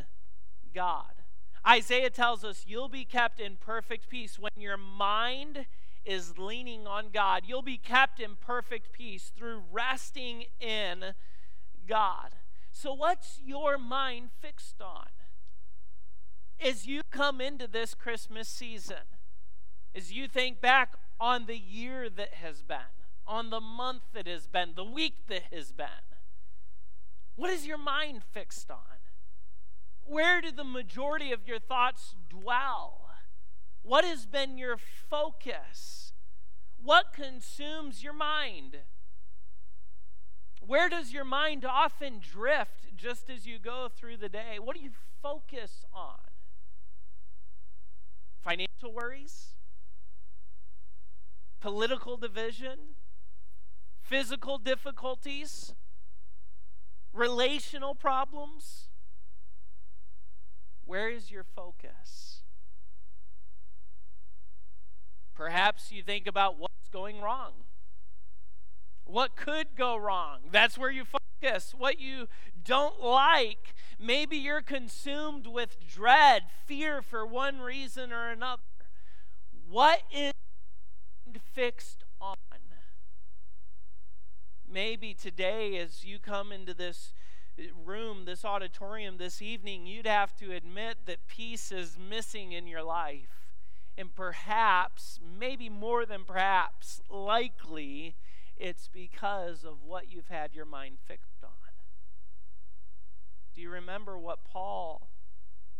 God. 0.74 1.23
Isaiah 1.67 2.10
tells 2.10 2.43
us 2.43 2.65
you'll 2.67 2.89
be 2.89 3.06
kept 3.06 3.39
in 3.39 3.56
perfect 3.56 4.10
peace 4.10 4.38
when 4.38 4.52
your 4.58 4.78
mind 4.78 5.65
is 6.06 6.38
leaning 6.38 6.86
on 6.86 7.10
God. 7.13 7.43
You'll 7.45 7.62
be 7.62 7.78
kept 7.78 8.19
in 8.19 8.36
perfect 8.36 8.91
peace 8.91 9.32
through 9.36 9.63
resting 9.71 10.45
in 10.60 11.13
God. 11.88 12.36
So, 12.71 12.93
what's 12.93 13.39
your 13.43 13.78
mind 13.78 14.30
fixed 14.41 14.82
on? 14.82 15.08
As 16.60 16.86
you 16.86 17.02
come 17.12 17.39
into 17.39 17.67
this 17.67 17.93
Christmas 17.93 18.47
season, 18.49 19.06
as 19.95 20.12
you 20.12 20.28
think 20.28 20.60
back 20.60 20.93
on 21.19 21.45
the 21.45 21.58
year 21.58 22.10
that 22.10 22.34
has 22.36 22.62
been, 22.62 22.78
on 23.26 23.49
the 23.49 23.62
month 23.62 24.02
that 24.13 24.28
has 24.28 24.47
been, 24.47 24.73
the 24.76 24.84
week 24.84 25.28
that 25.28 25.43
has 25.54 25.71
been? 25.71 25.88
What 27.36 27.49
is 27.49 27.65
your 27.65 27.78
mind 27.78 28.23
fixed 28.23 28.69
on? 28.69 28.78
Where 30.06 30.42
do 30.42 30.52
the 30.52 30.63
majority 30.63 31.32
of 31.32 31.48
your 31.48 31.60
thoughts 31.60 32.16
dwell? 32.30 33.10
What 33.82 34.06
has 34.06 34.26
been 34.26 34.58
your 34.58 34.78
focus? 34.78 36.13
What 36.82 37.13
consumes 37.13 38.04
your 38.04 38.13
mind? 38.13 38.78
Where 40.66 40.89
does 40.89 41.12
your 41.12 41.26
mind 41.26 41.66
often 41.66 42.20
drift 42.20 42.96
just 42.96 43.30
as 43.30 43.46
you 43.46 43.60
go 43.60 43.89
through 43.94 44.18
the 44.18 44.30
day? 44.30 44.58
What 44.62 44.76
do 44.78 44.82
you 44.82 44.92
focus 45.22 45.86
on? 45.94 46.20
Financial 48.42 48.94
worries? 48.94 49.54
political 51.63 52.18
division, 52.18 52.78
physical 54.02 54.58
difficulties, 54.58 55.74
relational 57.13 57.96
problems? 57.96 58.89
Where 60.86 61.10
is 61.10 61.32
your 61.32 61.43
focus? 61.43 62.41
Perhaps 65.36 65.91
you 65.91 66.04
think 66.04 66.28
about 66.28 66.60
what's 66.60 66.89
going 66.91 67.22
wrong. 67.22 67.54
What 69.06 69.36
could 69.36 69.76
go 69.76 69.96
wrong? 69.96 70.39
That's 70.52 70.78
where 70.78 70.91
you 70.91 71.04
focus. 71.06 71.74
What 71.78 72.00
you 72.00 72.28
don't 72.63 73.02
like. 73.02 73.74
Maybe 74.00 74.38
you're 74.38 74.62
consumed 74.62 75.48
with 75.48 75.78
dread, 75.88 76.43
fear 76.65 77.02
for 77.02 77.26
one 77.26 77.60
reason 77.60 78.12
or 78.12 78.30
another. 78.30 78.62
What 79.69 80.02
is 80.12 80.34
fixed 81.54 82.04
on? 82.22 82.36
Maybe 84.74 85.13
today, 85.13 85.78
as 85.78 86.04
you 86.04 86.17
come 86.17 86.52
into 86.52 86.74
this 86.74 87.13
room, 87.86 88.26
this 88.26 88.44
auditorium 88.44 89.18
this 89.18 89.42
evening, 89.42 89.86
you'd 89.86 90.08
have 90.08 90.36
to 90.38 90.52
admit 90.52 90.98
that 91.06 91.28
peace 91.28 91.72
is 91.72 91.98
missing 91.98 92.52
in 92.52 92.68
your 92.68 92.84
life. 92.84 93.52
And 93.98 94.13
perhaps, 94.13 95.20
maybe 95.39 95.70
more 95.70 96.06
than 96.06 96.24
perhaps, 96.26 97.02
likely, 97.10 98.16
it's 98.58 98.88
because 98.88 99.63
of 99.63 99.84
what 99.84 100.12
you've 100.12 100.30
had 100.30 100.56
your 100.56 100.66
mind 100.66 100.98
fixed 101.06 101.44
on. 101.44 101.52
Do 103.54 103.62
you 103.62 103.70
remember 103.70 104.18
what 104.18 104.44
Paul 104.44 105.10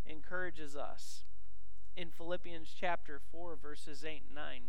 encourages 0.06 0.76
us 0.76 1.26
in 1.96 2.10
Philippians 2.10 2.76
chapter 2.80 3.20
4, 3.32 3.56
verses 3.56 4.06
8 4.06 4.22
and 4.28 4.36
9? 4.36 4.62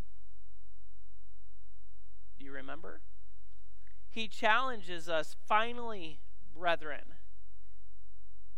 Do 2.38 2.44
you 2.46 2.52
remember? 2.52 3.00
He 4.08 4.26
challenges 4.26 5.08
us, 5.08 5.36
finally, 5.46 6.20
brethren. 6.54 7.14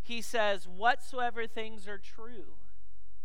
He 0.02 0.22
says, 0.22 0.68
Whatsoever 0.68 1.46
things 1.46 1.88
are 1.88 1.98
true, 1.98 2.54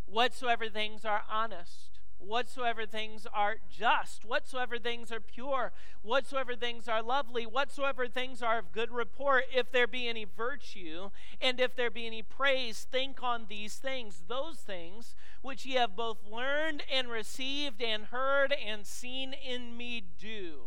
whatsoever 0.06 0.70
things 0.70 1.06
are 1.06 1.24
honest, 1.30 2.00
whatsoever 2.22 2.86
things 2.86 3.28
are 3.34 3.58
just, 3.70 4.26
whatsoever 4.26 4.78
things 4.78 5.12
are 5.12 5.20
pure, 5.20 5.72
whatsoever 6.02 6.56
things 6.56 6.88
are 6.88 7.02
lovely, 7.02 7.46
whatsoever 7.46 8.08
things 8.08 8.42
are 8.42 8.60
of 8.60 8.72
good 8.72 8.92
report, 8.92 9.44
if 9.54 9.72
there 9.72 9.88
be 9.88 10.08
any 10.08 10.26
virtue, 10.26 11.10
and 11.42 11.60
if 11.60 11.76
there 11.76 11.90
be 11.90 12.06
any 12.06 12.22
praise, 12.22 12.88
think 12.92 13.22
on 13.24 13.46
these 13.50 13.76
things, 13.76 14.24
those 14.28 14.58
things 14.58 15.16
which 15.42 15.66
ye 15.66 15.76
have 15.76 15.96
both 15.96 16.20
learned 16.30 16.84
and 16.92 17.10
received 17.10 17.82
and 17.82 18.06
heard 18.06 18.54
and 18.54 18.86
seen 18.86 19.34
in 19.34 19.76
me 19.76 20.04
do. 20.20 20.62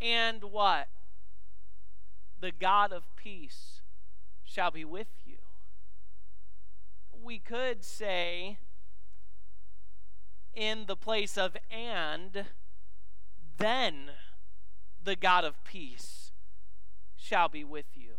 And 0.00 0.42
what? 0.44 0.88
The 2.42 2.50
God 2.50 2.92
of 2.92 3.04
peace 3.14 3.82
shall 4.42 4.72
be 4.72 4.84
with 4.84 5.06
you. 5.24 5.36
We 7.22 7.38
could 7.38 7.84
say, 7.84 8.58
in 10.52 10.86
the 10.86 10.96
place 10.96 11.38
of 11.38 11.56
and, 11.70 12.46
then 13.58 14.10
the 15.04 15.14
God 15.14 15.44
of 15.44 15.62
peace 15.62 16.32
shall 17.16 17.48
be 17.48 17.62
with 17.62 17.86
you. 17.94 18.14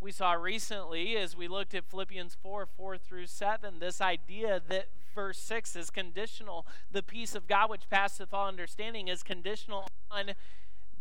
We 0.00 0.10
saw 0.10 0.32
recently, 0.32 1.16
as 1.16 1.36
we 1.36 1.46
looked 1.46 1.74
at 1.76 1.84
Philippians 1.84 2.36
4 2.42 2.66
4 2.66 2.98
through 2.98 3.28
7, 3.28 3.78
this 3.78 4.00
idea 4.00 4.60
that 4.68 4.88
verse 5.14 5.38
6 5.38 5.76
is 5.76 5.90
conditional. 5.90 6.66
The 6.90 7.04
peace 7.04 7.36
of 7.36 7.46
God, 7.46 7.70
which 7.70 7.88
passeth 7.88 8.34
all 8.34 8.48
understanding, 8.48 9.06
is 9.06 9.22
conditional 9.22 9.86
on 10.10 10.32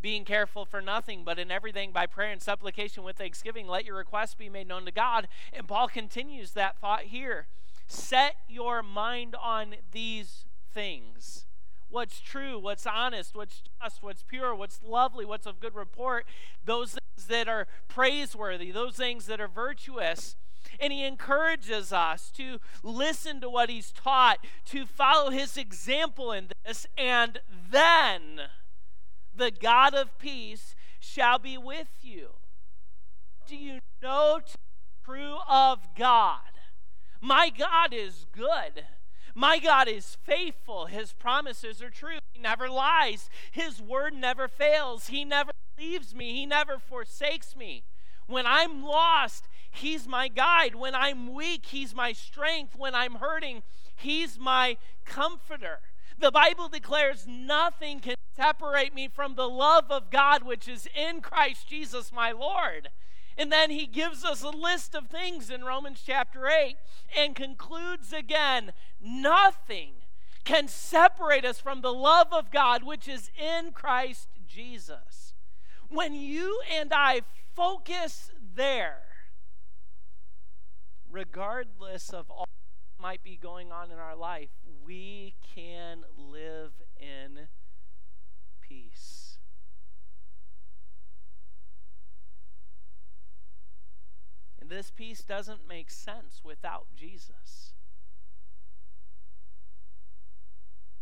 being 0.03 0.25
careful 0.25 0.65
for 0.65 0.81
nothing, 0.81 1.23
but 1.23 1.39
in 1.39 1.49
everything 1.49 1.91
by 1.91 2.05
prayer 2.05 2.31
and 2.31 2.41
supplication 2.41 3.03
with 3.03 3.17
thanksgiving, 3.17 3.67
let 3.67 3.85
your 3.85 3.95
requests 3.95 4.35
be 4.35 4.49
made 4.49 4.67
known 4.67 4.85
to 4.85 4.91
God. 4.91 5.27
And 5.51 5.67
Paul 5.67 5.87
continues 5.87 6.51
that 6.51 6.77
thought 6.77 7.03
here. 7.03 7.47
Set 7.87 8.35
your 8.47 8.83
mind 8.83 9.35
on 9.41 9.75
these 9.91 10.45
things 10.71 11.45
what's 11.93 12.19
true, 12.19 12.57
what's 12.57 12.87
honest, 12.87 13.35
what's 13.35 13.61
just, 13.81 14.01
what's 14.01 14.23
pure, 14.23 14.53
what's 14.55 14.81
lovely, 14.83 15.25
what's 15.25 15.45
of 15.45 15.59
good 15.59 15.75
report, 15.75 16.25
those 16.65 16.93
things 16.93 17.27
that 17.27 17.47
are 17.47 17.67
praiseworthy, 17.87 18.71
those 18.71 18.95
things 18.95 19.27
that 19.27 19.39
are 19.39 19.47
virtuous. 19.47 20.35
And 20.79 20.91
he 20.91 21.05
encourages 21.05 21.93
us 21.93 22.31
to 22.31 22.59
listen 22.81 23.39
to 23.41 23.49
what 23.49 23.69
he's 23.69 23.91
taught, 23.91 24.39
to 24.65 24.87
follow 24.87 25.29
his 25.29 25.55
example 25.55 26.31
in 26.31 26.47
this, 26.65 26.87
and 26.97 27.39
then 27.69 28.41
the 29.35 29.51
God 29.51 29.93
of 29.93 30.17
peace 30.17 30.75
shall 30.99 31.39
be 31.39 31.57
with 31.57 31.87
you. 32.01 32.29
Do 33.47 33.55
you 33.55 33.79
know 34.01 34.39
true 35.05 35.37
of 35.49 35.95
God? 35.97 36.39
My 37.21 37.49
God 37.49 37.93
is 37.93 38.25
good. 38.31 38.85
My 39.35 39.57
God 39.59 39.87
is 39.87 40.17
faithful. 40.23 40.85
His 40.85 41.13
promises 41.13 41.81
are 41.81 41.89
true. 41.89 42.19
He 42.33 42.39
never 42.39 42.69
lies. 42.69 43.29
His 43.51 43.81
word 43.81 44.13
never 44.13 44.47
fails. 44.47 45.07
He 45.07 45.25
never 45.25 45.51
leaves 45.77 46.13
me. 46.13 46.33
He 46.33 46.45
never 46.45 46.77
forsakes 46.77 47.55
me. 47.55 47.83
When 48.27 48.45
I'm 48.45 48.83
lost, 48.83 49.47
He's 49.71 50.07
my 50.07 50.27
guide. 50.27 50.75
When 50.75 50.93
I'm 50.93 51.33
weak, 51.33 51.65
He's 51.67 51.95
my 51.95 52.13
strength. 52.13 52.75
When 52.77 52.93
I'm 52.93 53.15
hurting, 53.15 53.63
He's 53.95 54.37
my 54.37 54.77
comforter. 55.05 55.79
The 56.19 56.31
Bible 56.31 56.69
declares 56.69 57.25
nothing 57.27 57.99
can 57.99 58.15
separate 58.35 58.93
me 58.93 59.07
from 59.07 59.35
the 59.35 59.49
love 59.49 59.91
of 59.91 60.09
God 60.09 60.43
which 60.43 60.67
is 60.67 60.87
in 60.95 61.21
Christ 61.21 61.67
Jesus 61.67 62.11
my 62.11 62.31
Lord. 62.31 62.89
And 63.37 63.51
then 63.51 63.71
he 63.71 63.87
gives 63.87 64.23
us 64.23 64.43
a 64.43 64.49
list 64.49 64.95
of 64.95 65.07
things 65.07 65.49
in 65.49 65.63
Romans 65.63 66.03
chapter 66.05 66.47
8 66.47 66.75
and 67.17 67.35
concludes 67.35 68.13
again 68.13 68.73
nothing 69.01 69.93
can 70.43 70.67
separate 70.67 71.45
us 71.45 71.59
from 71.59 71.81
the 71.81 71.93
love 71.93 72.27
of 72.31 72.51
God 72.51 72.83
which 72.83 73.07
is 73.07 73.31
in 73.39 73.71
Christ 73.71 74.27
Jesus. 74.47 75.33
When 75.89 76.13
you 76.13 76.61
and 76.71 76.91
I 76.93 77.21
focus 77.55 78.31
there, 78.55 79.01
regardless 81.09 82.09
of 82.09 82.29
all 82.29 82.45
that 82.45 83.01
might 83.01 83.23
be 83.23 83.37
going 83.37 83.71
on 83.71 83.91
in 83.91 83.97
our 83.97 84.15
life, 84.15 84.49
we 84.85 85.35
can 85.55 86.03
live 86.17 86.71
in 86.99 87.47
peace. 88.61 89.37
And 94.59 94.69
this 94.69 94.91
peace 94.91 95.23
doesn't 95.23 95.67
make 95.67 95.91
sense 95.91 96.41
without 96.43 96.87
Jesus. 96.95 97.73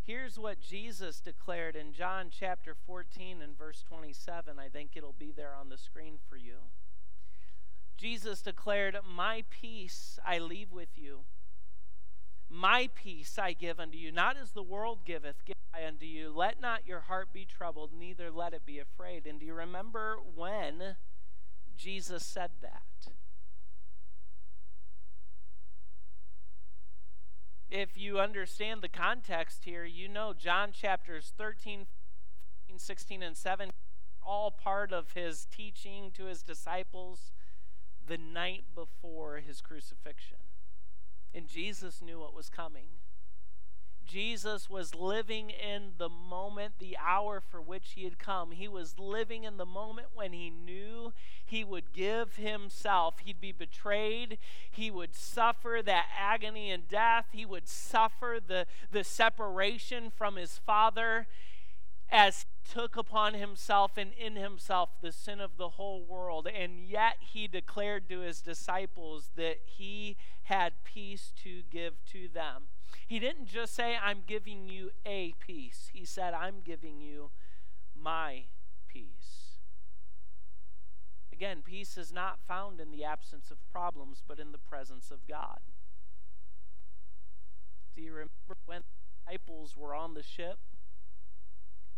Here's 0.04 0.40
what 0.40 0.60
Jesus 0.60 1.20
declared 1.20 1.76
in 1.76 1.94
John 1.94 2.30
chapter 2.32 2.76
14 2.88 3.42
and 3.42 3.56
verse 3.56 3.84
27. 3.88 4.58
I 4.58 4.68
think 4.68 4.92
it'll 4.96 5.16
be 5.18 5.32
there 5.32 5.54
on 5.54 5.70
the 5.70 5.78
screen 5.78 6.16
for 6.28 6.38
you. 6.38 6.56
Jesus 7.98 8.42
declared, 8.42 8.98
My 9.08 9.44
peace 9.52 10.18
I 10.26 10.40
leave 10.40 10.72
with 10.72 10.98
you. 10.98 11.20
My 12.54 12.90
peace 12.94 13.40
I 13.40 13.54
give 13.54 13.80
unto 13.80 13.98
you, 13.98 14.12
not 14.12 14.36
as 14.36 14.52
the 14.52 14.62
world 14.62 15.06
giveth, 15.06 15.46
give 15.46 15.56
I 15.74 15.86
unto 15.86 16.06
you. 16.06 16.34
Let 16.36 16.60
not 16.60 16.86
your 16.86 17.02
heart 17.02 17.32
be 17.32 17.46
troubled, 17.46 17.92
neither 17.98 18.30
let 18.30 18.54
it 18.54 18.66
be 18.66 18.78
afraid. 18.78 19.26
And 19.26 19.40
do 19.40 19.46
you 19.46 19.54
remember 19.54 20.18
when 20.36 20.98
Jesus 21.78 22.26
said 22.26 22.52
that? 22.62 23.14
If 27.70 27.98
you 27.98 28.20
understand 28.20 28.82
the 28.82 28.90
context 28.90 29.64
here, 29.64 29.86
you 29.86 30.10
know 30.10 30.34
John 30.38 30.74
chapters 30.74 31.32
13, 31.38 31.88
14, 32.68 32.80
16, 32.80 33.24
and 33.24 33.38
17 33.38 33.72
all 34.24 34.52
part 34.52 34.92
of 34.92 35.14
his 35.14 35.48
teaching 35.50 36.12
to 36.12 36.26
his 36.26 36.44
disciples 36.44 37.32
the 38.06 38.18
night 38.18 38.66
before 38.76 39.38
his 39.38 39.62
crucifixion. 39.62 40.38
And 41.34 41.48
Jesus 41.48 42.02
knew 42.02 42.20
what 42.20 42.36
was 42.36 42.50
coming. 42.50 42.88
Jesus 44.06 44.70
was 44.70 44.94
living 44.94 45.52
in 45.52 45.94
the 45.98 46.10
moment, 46.10 46.74
the 46.80 46.98
hour 46.98 47.40
for 47.40 47.62
which 47.62 47.92
he 47.96 48.04
had 48.04 48.20
come. 48.20 48.52
He 48.52 48.68
was 48.68 49.00
living 49.00 49.46
in 49.46 49.56
the 49.56 49.66
moment 49.66 50.08
when 50.14 50.34
he 50.34 50.50
knew 50.50 51.14
he 51.46 51.64
would 51.64 51.94
give 51.94 52.36
himself. 52.36 53.20
He'd 53.24 53.40
be 53.40 53.54
betrayed. 53.54 54.38
He 54.70 54.92
would 54.92 55.16
suffer 55.16 55.82
that 55.86 56.08
agony 56.20 56.72
and 56.72 56.90
death. 56.90 57.28
He 57.32 57.46
would 57.46 57.70
suffer 57.70 58.40
the, 58.46 58.66
the 58.92 59.06
separation 59.06 60.10
from 60.10 60.36
his 60.36 60.58
Father 60.58 61.28
as 62.12 62.42
he 62.42 62.74
took 62.74 62.98
upon 62.98 63.34
himself 63.34 63.98
and 63.98 64.12
in 64.14 64.36
himself 64.36 64.90
the 65.02 65.12
sin 65.12 65.40
of 65.40 65.58
the 65.58 65.70
whole 65.70 66.04
world. 66.04 66.48
And 66.48 66.80
yet 66.80 67.18
he 67.22 67.48
declared 67.48 68.10
to 68.10 68.20
his 68.20 68.42
disciples 68.42 69.30
that 69.36 69.60
he 69.66 70.18
had 70.44 70.74
peace 70.84 71.32
to 71.44 71.62
give 71.72 71.94
to 72.12 72.28
them. 72.28 72.64
He 73.08 73.20
didn't 73.20 73.48
just 73.48 73.74
say, 73.74 73.98
I'm 74.02 74.24
giving 74.28 74.68
you 74.68 74.92
a 75.06 75.34
peace. 75.40 75.90
He 75.94 76.06
said, 76.06 76.34
I'm 76.34 76.62
giving 76.64 77.00
you 77.00 77.32
my 77.98 78.44
peace. 78.88 79.58
again, 81.32 81.62
peace 81.64 81.98
is 81.98 82.12
not 82.12 82.40
found 82.40 82.80
in 82.80 82.92
the 82.92 83.04
absence 83.04 83.50
of 83.50 83.58
problems, 83.72 84.22
but 84.28 84.40
in 84.40 84.52
the 84.52 84.58
presence 84.58 85.10
of 85.12 85.28
God. 85.28 85.60
Do 87.96 88.02
you 88.02 88.12
remember 88.12 88.32
when 88.66 88.82
the 88.82 89.32
disciples 89.32 89.76
were 89.76 89.96
on 89.96 90.14
the 90.14 90.24
ship 90.24 90.60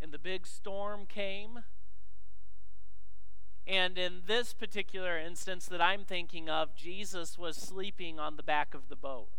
and 0.04 0.12
the 0.12 0.20
big 0.20 0.46
storm 0.46 1.06
came? 1.08 1.60
And 3.66 3.98
in 3.98 4.24
this 4.28 4.54
particular 4.54 5.18
instance 5.18 5.66
that 5.68 5.82
I'm 5.82 6.04
thinking 6.04 6.50
of, 6.50 6.76
Jesus 6.76 7.38
was 7.38 7.56
sleeping 7.56 8.20
on 8.20 8.36
the 8.36 8.44
back 8.44 8.74
of 8.74 8.90
the 8.90 8.98
boat. 8.98 9.30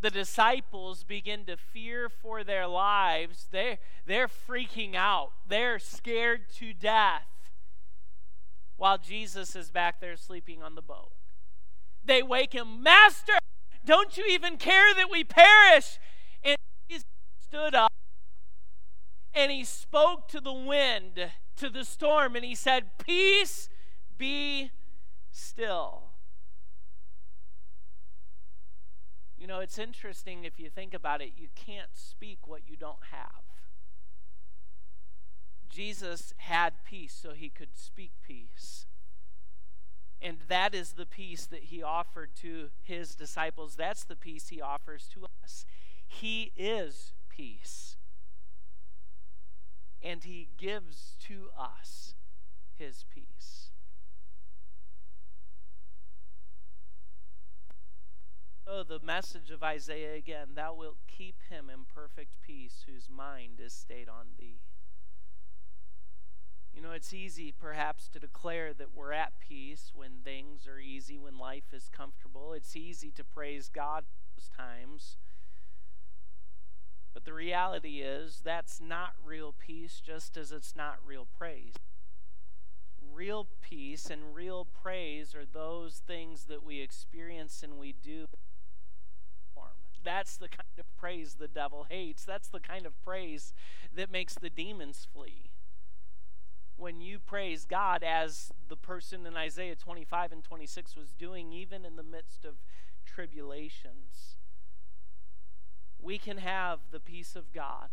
The 0.00 0.10
disciples 0.10 1.04
begin 1.04 1.44
to 1.44 1.56
fear 1.56 2.08
for 2.08 2.42
their 2.42 2.66
lives. 2.66 3.46
They're, 3.52 3.78
they're 4.06 4.26
freaking 4.28 4.96
out, 4.96 5.30
they're 5.46 5.78
scared 5.78 6.50
to 6.56 6.72
death 6.72 7.22
while 8.76 8.98
Jesus 8.98 9.54
is 9.54 9.70
back 9.70 10.00
there 10.00 10.16
sleeping 10.16 10.62
on 10.62 10.74
the 10.74 10.82
boat. 10.82 11.12
They 12.02 12.22
wake 12.22 12.54
him, 12.54 12.82
Master, 12.82 13.34
don't 13.84 14.16
you 14.16 14.24
even 14.26 14.56
care 14.56 14.94
that 14.94 15.10
we 15.10 15.22
perish? 15.22 15.98
And 16.42 16.56
he 16.88 16.98
stood 17.38 17.74
up 17.74 17.92
and 19.34 19.50
he 19.50 19.64
spoke 19.64 20.28
to 20.28 20.40
the 20.40 20.52
wind, 20.52 21.30
to 21.56 21.68
the 21.68 21.84
storm, 21.84 22.36
and 22.36 22.44
he 22.44 22.54
said, 22.54 22.98
Peace 22.98 23.68
be 24.18 24.70
still. 25.30 26.04
You 29.38 29.46
know, 29.46 29.60
it's 29.60 29.78
interesting 29.78 30.44
if 30.44 30.60
you 30.60 30.68
think 30.68 30.92
about 30.92 31.22
it, 31.22 31.32
you 31.36 31.48
can't 31.54 31.88
speak 31.94 32.46
what 32.46 32.60
you 32.68 32.76
don't 32.76 33.04
have. 33.10 33.44
Jesus 35.70 36.34
had 36.36 36.74
peace 36.84 37.18
so 37.20 37.32
he 37.32 37.48
could 37.48 37.76
speak 37.76 38.10
peace. 38.26 38.86
And 40.20 40.38
that 40.48 40.74
is 40.74 40.92
the 40.92 41.06
peace 41.06 41.46
that 41.46 41.64
he 41.64 41.82
offered 41.82 42.34
to 42.42 42.68
his 42.82 43.14
disciples. 43.14 43.76
That's 43.76 44.04
the 44.04 44.16
peace 44.16 44.48
he 44.48 44.60
offers 44.60 45.08
to 45.14 45.26
us. 45.42 45.64
He 46.06 46.52
is 46.56 47.12
peace. 47.30 47.96
And 50.02 50.24
he 50.24 50.48
gives 50.56 51.16
to 51.28 51.48
us 51.58 52.14
his 52.78 53.04
peace. 53.12 53.70
So, 58.64 58.84
the 58.84 59.00
message 59.00 59.50
of 59.50 59.62
Isaiah 59.64 60.14
again 60.14 60.50
Thou 60.54 60.74
wilt 60.74 60.98
keep 61.08 61.34
him 61.50 61.68
in 61.68 61.86
perfect 61.92 62.36
peace, 62.40 62.84
whose 62.86 63.08
mind 63.10 63.60
is 63.60 63.72
stayed 63.72 64.08
on 64.08 64.26
thee. 64.38 64.60
You 66.72 66.80
know, 66.80 66.92
it's 66.92 67.12
easy 67.12 67.52
perhaps 67.52 68.08
to 68.08 68.20
declare 68.20 68.72
that 68.74 68.94
we're 68.94 69.12
at 69.12 69.32
peace 69.40 69.90
when 69.92 70.20
things 70.22 70.66
are 70.66 70.78
easy, 70.78 71.18
when 71.18 71.36
life 71.36 71.72
is 71.72 71.90
comfortable. 71.92 72.52
It's 72.52 72.76
easy 72.76 73.10
to 73.16 73.24
praise 73.24 73.68
God 73.68 74.04
those 74.36 74.48
times. 74.56 75.16
But 77.12 77.24
the 77.24 77.32
reality 77.32 78.00
is 78.00 78.40
that's 78.44 78.80
not 78.80 79.14
real 79.24 79.54
peace, 79.58 80.00
just 80.04 80.36
as 80.36 80.52
it's 80.52 80.76
not 80.76 80.98
real 81.04 81.26
praise. 81.36 81.74
Real 83.12 83.48
peace 83.60 84.06
and 84.10 84.34
real 84.34 84.64
praise 84.64 85.34
are 85.34 85.44
those 85.44 86.02
things 86.06 86.44
that 86.44 86.64
we 86.64 86.80
experience 86.80 87.62
and 87.62 87.78
we 87.78 87.92
do. 87.92 88.26
That's 90.02 90.36
the 90.38 90.48
kind 90.48 90.78
of 90.78 90.86
praise 90.96 91.34
the 91.34 91.48
devil 91.48 91.86
hates. 91.90 92.24
That's 92.24 92.48
the 92.48 92.60
kind 92.60 92.86
of 92.86 92.98
praise 93.04 93.52
that 93.94 94.10
makes 94.10 94.34
the 94.34 94.48
demons 94.48 95.06
flee 95.12 95.50
when 96.80 97.00
you 97.00 97.18
praise 97.18 97.66
God 97.66 98.02
as 98.02 98.50
the 98.68 98.76
person 98.76 99.26
in 99.26 99.36
Isaiah 99.36 99.76
25 99.76 100.32
and 100.32 100.42
26 100.42 100.96
was 100.96 101.12
doing, 101.12 101.52
even 101.52 101.84
in 101.84 101.96
the 101.96 102.02
midst 102.02 102.46
of 102.46 102.54
tribulations. 103.04 104.36
We 106.10 106.18
can 106.18 106.38
have 106.38 106.80
the 106.90 106.98
peace 106.98 107.36
of 107.36 107.52
God. 107.52 107.90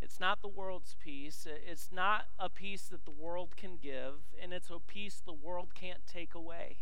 It's 0.00 0.18
not 0.18 0.40
the 0.40 0.48
world's 0.48 0.96
peace. 0.98 1.46
It's 1.46 1.90
not 1.92 2.24
a 2.38 2.48
peace 2.48 2.84
that 2.84 3.04
the 3.04 3.10
world 3.10 3.54
can 3.54 3.76
give, 3.76 4.14
and 4.42 4.54
it's 4.54 4.70
a 4.70 4.78
peace 4.78 5.20
the 5.22 5.34
world 5.34 5.74
can't 5.74 6.06
take 6.10 6.34
away. 6.34 6.78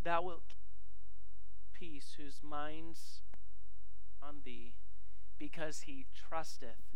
Thou 0.00 0.22
wilt 0.22 0.54
peace 1.72 2.14
whose 2.16 2.44
minds 2.44 3.22
on 4.22 4.42
thee, 4.44 4.74
because 5.36 5.80
he 5.80 6.06
trusteth 6.14 6.94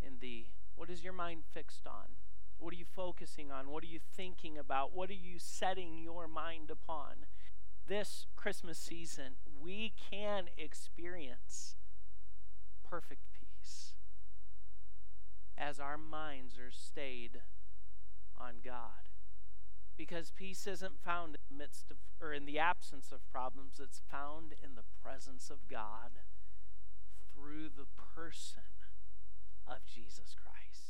in 0.00 0.20
thee. 0.20 0.52
What 0.74 0.88
is 0.88 1.04
your 1.04 1.12
mind 1.12 1.42
fixed 1.52 1.86
on? 1.86 2.16
What 2.58 2.72
are 2.72 2.78
you 2.78 2.86
focusing 2.86 3.52
on? 3.52 3.68
What 3.68 3.82
are 3.82 3.88
you 3.88 4.00
thinking 4.16 4.56
about? 4.56 4.94
What 4.94 5.10
are 5.10 5.12
you 5.12 5.38
setting 5.38 5.98
your 5.98 6.26
mind 6.26 6.70
upon? 6.70 7.26
This 7.88 8.26
Christmas 8.36 8.78
season, 8.78 9.36
we 9.58 9.94
can 10.10 10.48
experience 10.58 11.74
perfect 12.86 13.22
peace 13.32 13.94
as 15.56 15.80
our 15.80 15.96
minds 15.96 16.58
are 16.58 16.70
stayed 16.70 17.40
on 18.36 18.56
God. 18.62 19.08
Because 19.96 20.30
peace 20.36 20.66
isn't 20.66 21.00
found 21.02 21.36
in 21.36 21.40
the 21.48 21.64
midst 21.64 21.90
of 21.90 21.96
or 22.20 22.34
in 22.34 22.44
the 22.44 22.58
absence 22.58 23.10
of 23.10 23.26
problems, 23.30 23.80
it's 23.82 24.02
found 24.10 24.52
in 24.62 24.74
the 24.74 24.84
presence 25.02 25.48
of 25.48 25.66
God 25.66 26.20
through 27.34 27.70
the 27.70 27.86
person 28.14 28.62
of 29.66 29.78
Jesus 29.86 30.34
Christ. 30.34 30.87